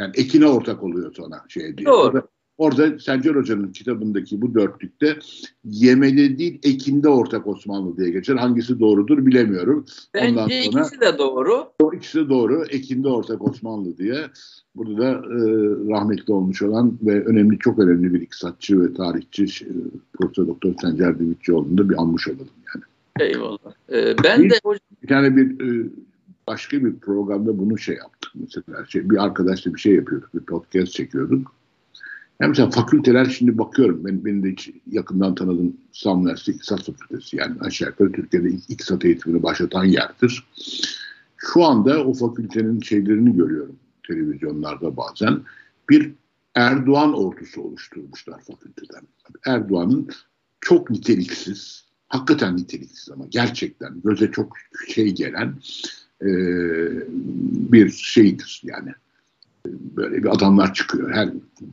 [0.00, 1.86] Yani ekine ortak oluyor sonra şey diye.
[1.86, 1.96] Doğru.
[1.96, 5.18] Orada Orada Sencer Hoca'nın kitabındaki bu dörtlükte
[5.64, 8.36] Yemeli değil Ekin'de ortak Osmanlı diye geçer.
[8.36, 9.84] Hangisi doğrudur bilemiyorum.
[10.14, 11.68] Bence Ondan sonra, ikisi de doğru.
[11.82, 12.64] O ikisi de doğru.
[12.70, 14.26] Ekin'de ortak Osmanlı diye.
[14.74, 15.38] Burada da e,
[15.90, 19.72] rahmetli olmuş olan ve önemli çok önemli bir iktisatçı ve tarihçi e,
[20.12, 22.84] Profesör Doktor Sencer Divitçioğlu'nu da bir anmış olalım yani.
[23.30, 23.72] Eyvallah.
[23.92, 24.54] Ee, ben bir, de
[25.02, 25.88] bir tane bir e,
[26.46, 28.32] başka bir programda bunu şey yaptık.
[28.34, 30.34] Mesela şey, bir arkadaşla bir şey yapıyorduk.
[30.34, 31.57] Bir podcast çekiyorduk
[32.40, 34.04] yani mesela fakülteler şimdi bakıyorum.
[34.04, 37.36] Ben, benim de hiç yakından tanıdığım İstanbul Üniversitesi İktisat Fakültesi.
[37.36, 40.44] Yani aşağı yukarı Türkiye'de ilk iktisat eğitimini başlatan yerdir.
[41.36, 43.76] Şu anda o fakültenin şeylerini görüyorum
[44.06, 45.40] televizyonlarda bazen.
[45.90, 46.12] Bir
[46.54, 49.02] Erdoğan ordusu oluşturmuşlar fakülteden.
[49.46, 50.08] Erdoğan'ın
[50.60, 54.56] çok niteliksiz, hakikaten niteliksiz ama gerçekten göze çok
[54.88, 55.54] şey gelen
[56.22, 56.28] e,
[57.72, 58.90] bir şeydir yani
[59.66, 61.14] böyle bir adamlar çıkıyor.
[61.14, 61.28] Her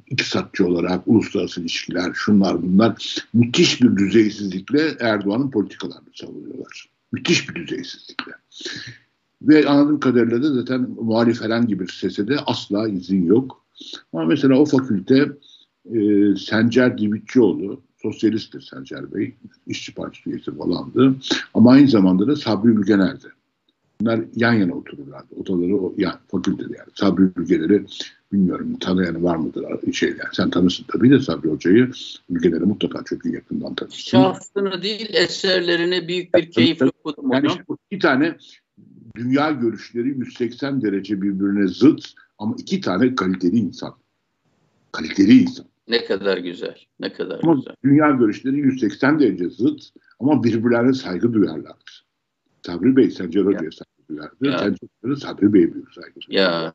[0.08, 6.90] iktisatçı olarak uluslararası ilişkiler, şunlar bunlar müthiş bir düzeysizlikle Erdoğan'ın politikalarını savunuyorlar.
[7.12, 8.32] Müthiş bir düzeysizlikle.
[9.42, 13.66] Ve anladığım kadarıyla da zaten muhalif herhangi bir sese de asla izin yok.
[14.14, 15.32] Ama mesela o fakülte
[15.94, 16.00] e,
[16.36, 19.36] Sencer Divitçioğlu, sosyalisttir Sencer Bey,
[19.68, 21.16] işçi partisi üyesi falandı.
[21.54, 23.28] Ama aynı zamanda da Sabri Ülgener'di.
[24.02, 25.36] Bunlar yan yana otururlardı.
[25.36, 26.90] Odaları o, yani fakültede yani.
[26.94, 27.86] Sabri ülkeleri
[28.34, 30.28] bilmiyorum tanıyanı var mıdır şeyler.
[30.34, 31.92] Sen tanırsın tabii de Sabri Hoca'yı
[32.30, 33.98] ülkeleri mutlaka çok iyi yakından tanırsın.
[33.98, 38.38] Şahsını değil eserlerini büyük bir keyifle okudum yani işte iki tane
[39.16, 43.96] dünya görüşleri 180 derece birbirine zıt Ama iki tane kaliteli insan.
[44.92, 45.66] Kaliteli insan.
[45.88, 46.76] Ne kadar güzel.
[47.00, 47.76] Ne kadar ama güzel.
[47.84, 49.90] Dünya görüşleri 180 derece zıt
[50.20, 52.06] ama birbirlerine saygı duyarlar.
[52.66, 53.72] Sabri Bey Sencer Hoca'ya
[54.10, 54.36] duyardı.
[54.42, 56.20] Sencer Hoca'ya Sabri Bey'e büyük saygı.
[56.30, 56.74] Ya.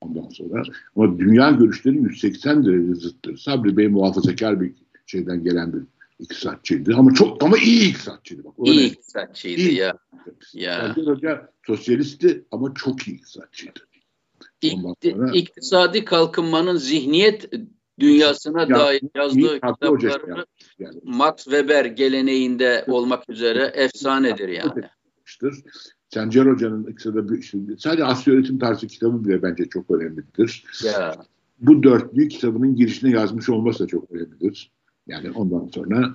[0.00, 0.62] Ondan sonra
[0.96, 3.36] ama dünya görüşleri 180 derece zıttır.
[3.36, 4.72] Sabri Bey muhafazakar bir
[5.06, 5.80] şeyden gelen bir
[6.18, 8.44] iktisatçıydı ama çok ama iyi iktisatçıydı.
[8.44, 8.70] Bak, öyle.
[8.70, 9.74] İyi iktisatçıydı iyi.
[9.74, 9.98] ya.
[10.54, 10.94] ya.
[10.94, 13.80] Sencer Hoca sosyalistti ama çok iyi iktisatçıydı.
[14.62, 17.50] İkti, sonra, iktisadi kalkınmanın zihniyet
[18.00, 20.44] dünyasına ya, dair yazdığı kitapları
[20.78, 21.00] yani.
[21.04, 24.82] Max Weber geleneğinde olmak üzere efsanedir yani.
[26.14, 30.64] Sencer Hoca'nın kısada bir, şimdi, sadece Asya Öğretim Tarzı kitabı bile bence çok önemlidir.
[30.84, 31.14] Ya.
[31.58, 34.70] Bu dörtlü kitabının girişine yazmış olması da çok önemlidir.
[35.06, 36.14] Yani ondan sonra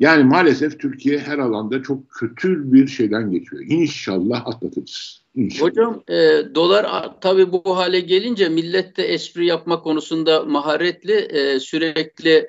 [0.00, 3.62] yani maalesef Türkiye her alanda çok kötü bir şeyden geçiyor.
[3.66, 5.22] İnşallah atlatırız.
[5.34, 5.70] İnşallah.
[5.70, 6.14] Hocam e,
[6.54, 12.48] dolar tabii bu hale gelince millette espri yapma konusunda maharetli e, sürekli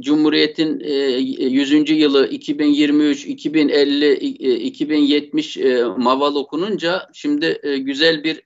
[0.00, 1.90] Cumhuriyet'in e, 100.
[1.90, 8.42] yılı 2023, 2050, e, 2070 e, maval okununca şimdi e, güzel bir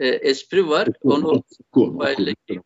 [0.00, 0.88] e, espri var.
[1.02, 1.42] Onu
[1.98, 2.62] paylaşayım.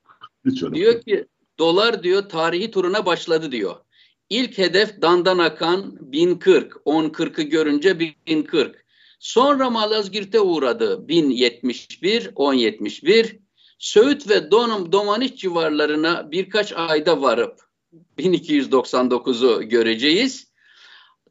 [0.74, 1.26] Diyor ki
[1.58, 3.76] dolar diyor tarihi turuna başladı diyor.
[4.30, 8.84] İlk hedef Dandan Akan 1040, 1040'ı görünce 1040.
[9.18, 13.38] Sonra Malazgirt'e uğradı 1071, 1071.
[13.78, 17.69] Söğüt ve Donum Domaniç civarlarına birkaç ayda varıp
[18.18, 20.51] 1299'u göreceğiz.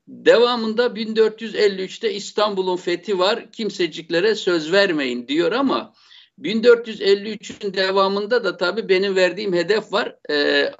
[0.07, 3.51] Devamında 1453'te İstanbul'un fethi var.
[3.51, 5.93] Kimseciklere söz vermeyin diyor ama
[6.41, 10.15] 1453'ün devamında da tabii benim verdiğim hedef var.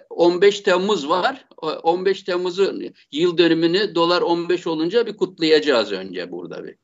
[0.10, 1.48] 15 Temmuz var.
[1.84, 6.76] 15 Temmuz'un yıl dönümünü dolar 15 olunca bir kutlayacağız önce burada bir.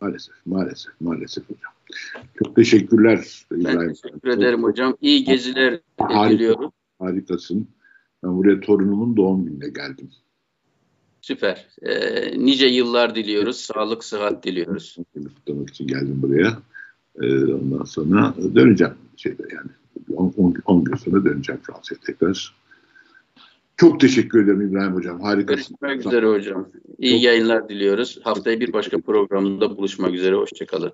[0.00, 1.72] Maalesef, maalesef, maalesef hocam.
[2.44, 3.24] Çok teşekkürler.
[3.52, 3.94] Ben İbrahim.
[3.94, 4.96] teşekkür ederim hocam.
[5.00, 5.80] İyi geziler
[6.10, 6.72] diliyorum.
[6.98, 7.68] Harikasın.
[8.22, 10.10] Ben buraya torunumun doğum gününe geldim.
[11.20, 11.66] Süper.
[11.82, 13.56] Ee, nice yıllar diliyoruz.
[13.56, 14.96] Sağlık, sıhhat diliyoruz.
[15.14, 16.58] Kutlamak için geldim buraya.
[17.22, 19.70] Ee, ondan sonra döneceğim şeyde yani.
[20.64, 22.54] 10 gün sonra döneceğim Fransa'ya tekrar.
[23.76, 25.20] Çok teşekkür ederim İbrahim Hocam.
[25.20, 25.76] Harikasın.
[25.80, 26.68] Görüşmek üzere hocam.
[26.98, 27.22] İyi Çok...
[27.22, 28.20] yayınlar diliyoruz.
[28.22, 30.34] Haftaya bir başka programda buluşmak üzere.
[30.34, 30.92] Hoşçakalın.